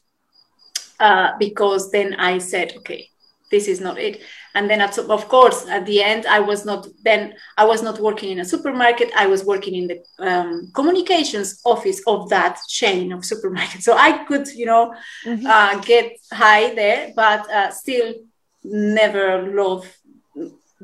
uh, 1.00 1.32
because 1.40 1.92
then 1.92 2.14
I 2.16 2.38
said, 2.38 2.74
okay, 2.78 3.10
this 3.52 3.68
is 3.68 3.80
not 3.80 4.00
it. 4.00 4.22
And 4.56 4.70
then, 4.70 4.82
at, 4.82 4.98
of 4.98 5.28
course, 5.28 5.68
at 5.68 5.86
the 5.86 6.02
end, 6.02 6.26
I 6.26 6.40
was 6.40 6.66
not 6.66 6.88
then 7.04 7.36
I 7.58 7.66
was 7.66 7.84
not 7.84 8.00
working 8.00 8.32
in 8.32 8.40
a 8.40 8.46
supermarket. 8.46 9.12
I 9.16 9.28
was 9.28 9.44
working 9.44 9.76
in 9.76 9.88
the 9.88 10.04
um, 10.20 10.72
communications 10.74 11.62
office 11.66 12.02
of 12.08 12.30
that 12.30 12.60
chain 12.68 13.12
of 13.12 13.22
supermarkets. 13.22 13.84
So 13.84 13.96
I 13.96 14.24
could, 14.26 14.48
you 14.48 14.66
know, 14.66 14.96
mm-hmm. 15.26 15.46
uh, 15.46 15.80
get 15.82 16.18
high 16.32 16.74
there, 16.74 17.12
but 17.16 17.50
uh, 17.52 17.72
still 17.72 18.16
never 18.64 19.54
love 19.54 19.86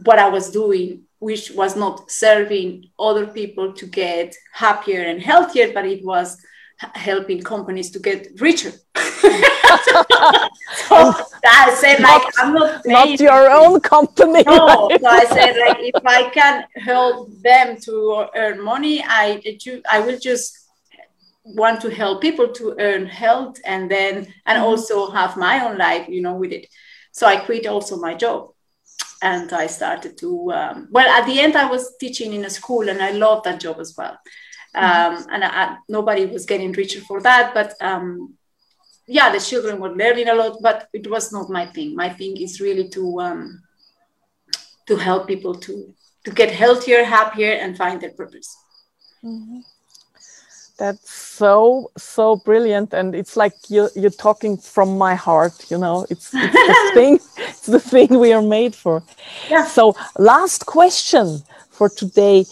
what 0.04 0.20
I 0.20 0.30
was 0.30 0.52
doing, 0.52 1.04
which 1.20 1.52
was 1.52 1.76
not 1.76 2.12
serving 2.12 2.90
other 3.00 3.28
people 3.28 3.74
to 3.74 3.86
get 3.86 4.36
happier 4.54 5.02
and 5.02 5.22
healthier, 5.22 5.72
but 5.74 5.86
it 5.86 6.04
was 6.04 6.38
helping 6.78 7.42
companies 7.42 7.92
to 7.92 8.00
get 8.00 8.28
richer. 8.40 8.72
So 10.88 11.14
I 11.46 11.76
said, 11.80 12.00
like, 12.00 12.22
not, 12.22 12.34
I'm 12.38 12.54
not 12.54 12.82
not 12.86 13.20
your 13.20 13.52
own 13.52 13.80
company. 13.80 14.44
No, 14.46 14.90
so 14.90 15.08
I 15.08 15.26
said, 15.26 15.58
like, 15.58 15.78
if 15.80 16.06
I 16.06 16.30
can 16.30 16.66
help 16.76 17.30
them 17.42 17.78
to 17.82 18.28
earn 18.36 18.62
money, 18.62 19.04
I 19.06 19.42
I 19.90 20.00
will 20.00 20.20
just 20.20 20.58
want 21.44 21.82
to 21.82 21.90
help 21.90 22.22
people 22.22 22.48
to 22.50 22.76
earn 22.80 23.06
health 23.06 23.58
and 23.66 23.90
then 23.90 24.16
and 24.46 24.58
mm-hmm. 24.58 24.64
also 24.64 25.10
have 25.12 25.38
my 25.38 25.66
own 25.66 25.78
life, 25.78 26.08
you 26.08 26.22
know, 26.22 26.36
with 26.36 26.52
it. 26.52 26.68
So 27.12 27.28
I 27.28 27.38
quit 27.38 27.68
also 27.68 27.98
my 27.98 28.14
job 28.14 28.52
and 29.22 29.52
I 29.54 29.68
started 29.68 30.18
to. 30.20 30.52
Um, 30.52 30.88
well, 30.92 31.08
at 31.08 31.26
the 31.26 31.40
end, 31.40 31.56
I 31.56 31.66
was 31.70 31.96
teaching 32.00 32.34
in 32.34 32.46
a 32.46 32.50
school, 32.50 32.90
and 32.90 33.02
I 33.02 33.12
loved 33.12 33.46
that 33.46 33.60
job 33.60 33.80
as 33.80 33.96
well. 33.98 34.18
Mm-hmm. 34.76 35.16
Um, 35.16 35.28
and 35.32 35.44
I, 35.44 35.78
nobody 35.88 36.26
was 36.26 36.46
getting 36.46 36.72
richer 36.72 37.02
for 37.02 37.22
that, 37.22 37.54
but 37.54 37.74
um, 37.82 38.36
yeah, 39.12 39.30
the 39.30 39.40
children 39.40 39.80
were 39.80 39.92
learning 39.92 40.30
a 40.30 40.34
lot, 40.34 40.58
but 40.62 40.88
it 40.94 41.10
was 41.10 41.34
not 41.34 41.50
my 41.50 41.66
thing. 41.66 41.96
My 41.96 42.10
thing 42.10 42.38
is 42.38 42.62
really 42.62 42.88
to 42.90 43.20
um, 43.20 43.62
to 44.88 44.96
help 44.96 45.28
people 45.28 45.54
to 45.56 45.94
to 46.24 46.32
get 46.32 46.50
healthier, 46.52 47.04
happier, 47.04 47.52
and 47.52 47.78
find 47.78 48.00
their 48.00 48.12
purpose. 48.12 48.56
Mm-hmm. 49.24 49.60
That's 50.78 51.12
so 51.12 51.92
so 51.98 52.38
brilliant, 52.38 52.94
and 52.94 53.14
it's 53.14 53.36
like 53.36 53.54
you're 53.68 53.92
you're 53.96 54.18
talking 54.28 54.56
from 54.58 54.98
my 54.98 55.16
heart. 55.16 55.70
You 55.70 55.78
know, 55.78 56.08
it's, 56.10 56.32
it's 56.34 56.54
the 56.54 56.92
thing. 56.94 57.20
It's 57.38 57.66
the 57.66 57.80
thing 57.82 58.18
we 58.18 58.32
are 58.32 58.42
made 58.42 58.74
for. 58.74 59.04
Yeah. 59.50 59.66
So, 59.66 59.94
last 60.18 60.66
question 60.66 61.44
for 61.70 61.90
today: 61.90 62.46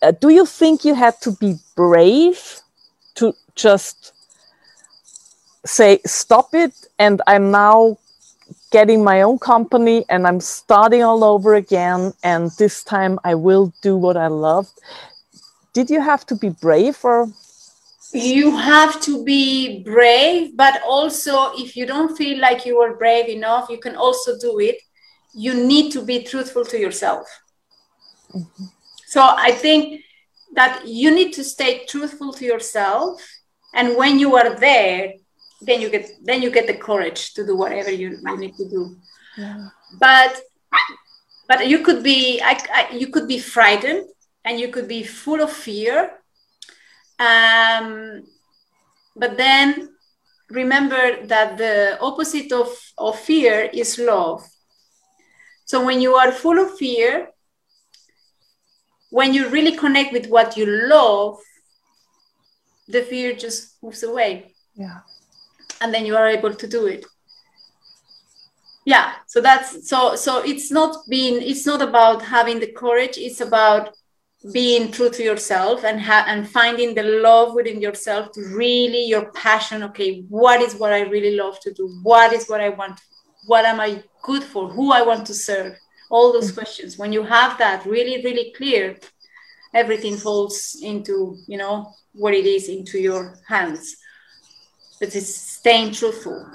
uh, 0.00 0.12
Do 0.12 0.30
you 0.30 0.46
think 0.46 0.86
you 0.86 0.94
had 0.94 1.20
to 1.20 1.32
be 1.32 1.56
brave 1.76 2.62
to 3.16 3.34
just 3.54 4.14
say 5.64 6.00
stop 6.06 6.54
it, 6.54 6.72
and 6.98 7.22
I'm 7.26 7.50
now 7.50 7.98
getting 8.70 9.02
my 9.02 9.22
own 9.22 9.38
company 9.38 10.04
and 10.08 10.26
I'm 10.26 10.40
starting 10.40 11.02
all 11.02 11.24
over 11.24 11.54
again, 11.54 12.12
and 12.22 12.50
this 12.58 12.84
time 12.84 13.18
I 13.24 13.34
will 13.34 13.72
do 13.82 13.96
what 13.96 14.16
I 14.16 14.28
love? 14.28 14.68
did 15.72 15.90
you 15.90 16.00
have 16.00 16.26
to 16.26 16.34
be 16.34 16.48
brave 16.48 16.98
or 17.04 17.28
you 18.12 18.56
have 18.56 19.00
to 19.00 19.24
be 19.24 19.82
brave 19.84 20.56
but 20.56 20.80
also 20.82 21.52
if 21.56 21.76
you 21.76 21.86
don't 21.86 22.16
feel 22.16 22.40
like 22.40 22.66
you 22.66 22.78
are 22.78 22.96
brave 22.96 23.28
enough 23.28 23.68
you 23.70 23.78
can 23.78 23.94
also 23.94 24.36
do 24.38 24.58
it 24.58 24.80
you 25.32 25.54
need 25.54 25.92
to 25.92 26.04
be 26.04 26.22
truthful 26.22 26.64
to 26.64 26.78
yourself 26.78 27.26
mm-hmm. 28.34 28.64
so 29.06 29.22
i 29.22 29.52
think 29.52 30.02
that 30.54 30.82
you 30.86 31.14
need 31.14 31.32
to 31.32 31.44
stay 31.44 31.84
truthful 31.86 32.32
to 32.32 32.44
yourself 32.44 33.22
and 33.74 33.96
when 33.96 34.18
you 34.18 34.36
are 34.36 34.58
there 34.58 35.12
then 35.62 35.80
you 35.80 35.90
get 35.90 36.10
then 36.22 36.42
you 36.42 36.50
get 36.50 36.66
the 36.66 36.74
courage 36.74 37.34
to 37.34 37.44
do 37.44 37.56
whatever 37.56 37.90
you, 37.90 38.18
you 38.24 38.36
need 38.38 38.54
to 38.56 38.68
do 38.68 38.96
yeah. 39.36 39.68
but 39.98 40.40
but 41.48 41.66
you 41.68 41.80
could 41.80 42.02
be 42.02 42.40
I, 42.40 42.58
I, 42.72 42.94
you 42.94 43.08
could 43.08 43.26
be 43.26 43.38
frightened 43.38 44.06
and 44.44 44.58
you 44.58 44.68
could 44.68 44.88
be 44.88 45.02
full 45.02 45.40
of 45.40 45.52
fear. 45.52 46.12
Um, 47.18 48.24
but 49.16 49.36
then 49.36 49.90
remember 50.48 51.26
that 51.26 51.58
the 51.58 51.98
opposite 52.00 52.52
of, 52.52 52.68
of 52.96 53.18
fear 53.18 53.68
is 53.72 53.98
love. 53.98 54.42
So 55.66 55.84
when 55.84 56.00
you 56.00 56.14
are 56.14 56.32
full 56.32 56.58
of 56.58 56.76
fear, 56.78 57.30
when 59.10 59.34
you 59.34 59.48
really 59.48 59.76
connect 59.76 60.12
with 60.12 60.26
what 60.28 60.56
you 60.56 60.66
love, 60.66 61.38
the 62.88 63.02
fear 63.02 63.34
just 63.34 63.80
moves 63.82 64.02
away. 64.02 64.54
Yeah. 64.74 65.00
And 65.80 65.92
then 65.94 66.04
you 66.04 66.16
are 66.16 66.28
able 66.28 66.54
to 66.54 66.66
do 66.66 66.86
it. 66.86 67.04
Yeah. 68.84 69.12
So 69.26 69.40
that's 69.40 69.88
so 69.88 70.16
so 70.16 70.42
it's 70.42 70.70
not 70.70 70.96
being 71.08 71.42
it's 71.42 71.66
not 71.66 71.82
about 71.82 72.22
having 72.22 72.60
the 72.60 72.72
courage, 72.72 73.16
it's 73.18 73.40
about 73.40 73.94
being 74.52 74.90
true 74.90 75.10
to 75.10 75.22
yourself 75.22 75.84
and 75.84 76.00
ha- 76.00 76.24
and 76.26 76.48
finding 76.48 76.94
the 76.94 77.02
love 77.02 77.54
within 77.54 77.80
yourself 77.80 78.32
to 78.32 78.40
really 78.56 79.04
your 79.04 79.30
passion 79.32 79.82
okay 79.82 80.22
what 80.30 80.62
is 80.62 80.74
what 80.76 80.94
i 80.94 81.00
really 81.02 81.36
love 81.36 81.60
to 81.60 81.70
do 81.74 81.86
what 82.02 82.32
is 82.32 82.48
what 82.48 82.58
i 82.58 82.70
want 82.70 82.98
what 83.46 83.66
am 83.66 83.78
i 83.78 84.02
good 84.22 84.42
for 84.42 84.66
who 84.70 84.92
i 84.92 85.02
want 85.02 85.26
to 85.26 85.34
serve 85.34 85.76
all 86.10 86.32
those 86.32 86.46
mm-hmm. 86.46 86.54
questions 86.54 86.96
when 86.96 87.12
you 87.12 87.22
have 87.22 87.58
that 87.58 87.84
really 87.84 88.24
really 88.24 88.50
clear 88.56 88.96
everything 89.74 90.16
falls 90.16 90.78
into 90.82 91.36
you 91.46 91.58
know 91.58 91.92
what 92.12 92.32
it 92.32 92.46
is 92.46 92.70
into 92.70 92.98
your 92.98 93.36
hands 93.46 93.94
but 95.00 95.14
it's 95.14 95.34
staying 95.34 95.92
truthful. 95.92 96.46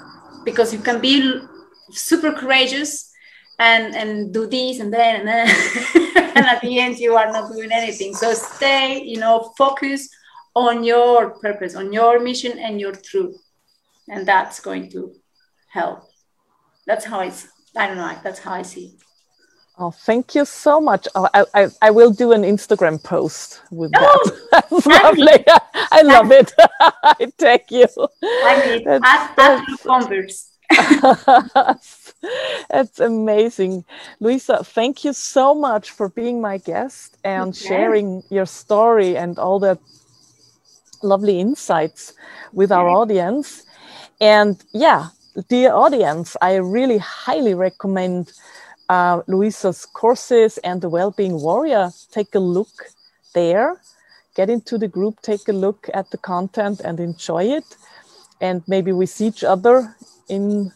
Because 0.44 0.72
you 0.72 0.78
can 0.78 1.00
be 1.00 1.40
super 1.90 2.32
courageous 2.32 3.12
and 3.58 3.94
and 3.94 4.32
do 4.32 4.46
this 4.46 4.80
and 4.80 4.92
then 4.92 5.20
and 5.20 5.28
then 5.28 5.48
and 6.36 6.46
at 6.46 6.60
the 6.60 6.78
end 6.78 6.98
you 6.98 7.16
are 7.16 7.32
not 7.32 7.52
doing 7.52 7.72
anything. 7.72 8.14
So 8.14 8.32
stay 8.32 9.02
you 9.02 9.18
know 9.18 9.52
focus 9.58 10.08
on 10.54 10.84
your 10.84 11.30
purpose 11.40 11.74
on 11.74 11.92
your 11.92 12.20
mission 12.20 12.58
and 12.58 12.80
your 12.80 12.92
truth. 12.92 13.36
And 14.08 14.26
that's 14.26 14.60
going 14.60 14.88
to 14.90 15.12
help. 15.68 16.04
That's 16.86 17.04
how 17.04 17.20
it's 17.20 17.48
i 17.76 17.86
don't 17.86 17.96
know 17.96 18.16
that's 18.22 18.40
how 18.40 18.52
i 18.52 18.62
see 18.62 18.86
it 18.86 19.05
Oh, 19.78 19.90
thank 19.90 20.34
you 20.34 20.46
so 20.46 20.80
much. 20.80 21.06
Oh, 21.14 21.28
I, 21.34 21.44
I, 21.54 21.68
I 21.82 21.90
will 21.90 22.10
do 22.10 22.32
an 22.32 22.42
Instagram 22.42 23.02
post 23.02 23.60
with 23.70 23.92
oh, 23.94 24.38
that. 24.50 24.70
That's 24.70 24.86
lovely. 24.86 25.44
I 25.92 26.02
love 26.02 26.32
it. 26.32 26.52
I 26.80 27.30
take 27.36 27.70
you. 27.70 27.86
I 28.22 28.66
mean, 28.66 29.00
that's, 29.00 29.34
that's, 32.70 33.00
amazing. 33.00 33.84
Luisa, 34.18 34.64
thank 34.64 35.04
you 35.04 35.12
so 35.12 35.54
much 35.54 35.90
for 35.90 36.08
being 36.08 36.40
my 36.40 36.58
guest 36.58 37.18
and 37.22 37.50
okay. 37.50 37.68
sharing 37.68 38.22
your 38.30 38.46
story 38.46 39.16
and 39.16 39.38
all 39.38 39.60
the 39.60 39.78
lovely 41.02 41.38
insights 41.38 42.14
with 42.52 42.72
our 42.72 42.88
audience. 42.88 43.64
And 44.20 44.62
yeah, 44.72 45.08
dear 45.48 45.72
audience, 45.72 46.36
I 46.40 46.56
really 46.56 46.98
highly 46.98 47.54
recommend 47.54 48.32
uh, 48.88 49.22
Luisa's 49.26 49.86
courses 49.86 50.58
and 50.58 50.80
the 50.80 50.88
Wellbeing 50.88 51.40
Warrior. 51.40 51.90
Take 52.10 52.34
a 52.34 52.38
look 52.40 52.90
there, 53.34 53.80
get 54.34 54.50
into 54.50 54.78
the 54.78 54.88
group, 54.88 55.20
take 55.22 55.48
a 55.48 55.52
look 55.52 55.88
at 55.94 56.10
the 56.10 56.18
content 56.18 56.80
and 56.80 57.00
enjoy 57.00 57.44
it. 57.44 57.76
And 58.40 58.62
maybe 58.66 58.92
we 58.92 59.06
see 59.06 59.26
each 59.26 59.44
other 59.44 59.96
in 60.28 60.72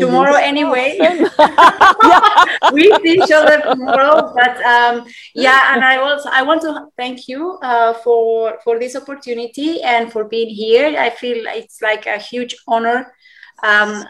tomorrow 0.00 0.36
anyway 0.36 0.98
we 2.72 2.90
see 3.02 3.12
each 3.12 3.30
other 3.30 3.60
tomorrow 3.60 4.32
but 4.34 4.56
um, 4.64 5.06
yeah 5.34 5.74
and 5.74 5.84
i 5.84 5.96
also 5.98 6.28
i 6.32 6.42
want 6.42 6.62
to 6.62 6.86
thank 6.96 7.28
you 7.28 7.58
uh, 7.62 7.92
for 7.92 8.58
for 8.64 8.78
this 8.78 8.96
opportunity 8.96 9.82
and 9.82 10.10
for 10.10 10.24
being 10.24 10.48
here 10.48 10.98
i 10.98 11.10
feel 11.10 11.44
it's 11.48 11.82
like 11.82 12.06
a 12.06 12.18
huge 12.18 12.56
honor 12.66 13.12
um, 13.62 14.04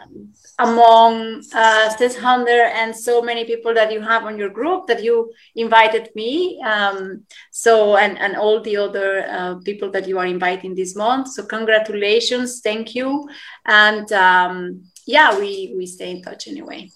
among 0.59 1.43
uh, 1.53 1.89
600 1.89 2.49
and 2.75 2.95
so 2.95 3.21
many 3.21 3.43
people 3.43 3.73
that 3.73 3.91
you 3.91 4.01
have 4.01 4.23
on 4.23 4.37
your 4.37 4.49
group 4.49 4.85
that 4.87 5.03
you 5.03 5.31
invited 5.55 6.09
me 6.15 6.61
um, 6.61 7.23
so 7.51 7.97
and, 7.97 8.19
and 8.19 8.35
all 8.35 8.61
the 8.61 8.77
other 8.77 9.25
uh, 9.29 9.55
people 9.65 9.89
that 9.89 10.07
you 10.07 10.19
are 10.19 10.25
inviting 10.25 10.75
this 10.75 10.95
month. 10.95 11.29
So 11.29 11.43
congratulations 11.43 12.61
thank 12.61 12.93
you. 12.93 13.27
And 13.65 14.11
um, 14.11 14.83
yeah 15.07 15.37
we 15.37 15.73
we 15.75 15.85
stay 15.87 16.11
in 16.11 16.21
touch 16.21 16.47
anyway. 16.47 16.89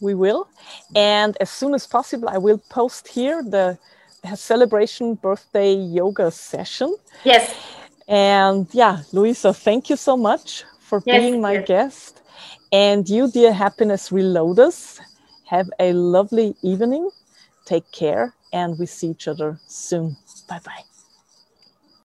We 0.00 0.14
will. 0.14 0.48
And 0.94 1.36
as 1.40 1.50
soon 1.50 1.74
as 1.74 1.86
possible 1.86 2.28
i 2.28 2.38
will 2.38 2.62
post 2.70 3.08
here 3.08 3.42
the 3.42 3.78
celebration 4.34 5.14
birthday 5.14 5.74
yoga 5.74 6.30
session. 6.30 6.96
Yes. 7.24 7.54
And 8.08 8.66
yeah 8.72 9.02
luisa 9.12 9.52
thank 9.52 9.90
you 9.90 9.96
so 9.96 10.16
much 10.16 10.64
for 10.88 11.00
yes, 11.04 11.22
being 11.22 11.40
my 11.40 11.56
yes. 11.56 11.68
guest 11.68 12.22
and 12.72 13.08
you, 13.08 13.30
dear 13.30 13.52
happiness 13.52 14.10
reloaders, 14.10 15.00
have 15.46 15.70
a 15.78 15.92
lovely 15.92 16.56
evening. 16.62 17.10
Take 17.64 17.90
care, 17.92 18.34
and 18.52 18.78
we 18.78 18.86
see 18.86 19.08
each 19.08 19.28
other 19.28 19.60
soon. 19.66 20.16
Bye 20.48 20.60
bye. 20.64 20.97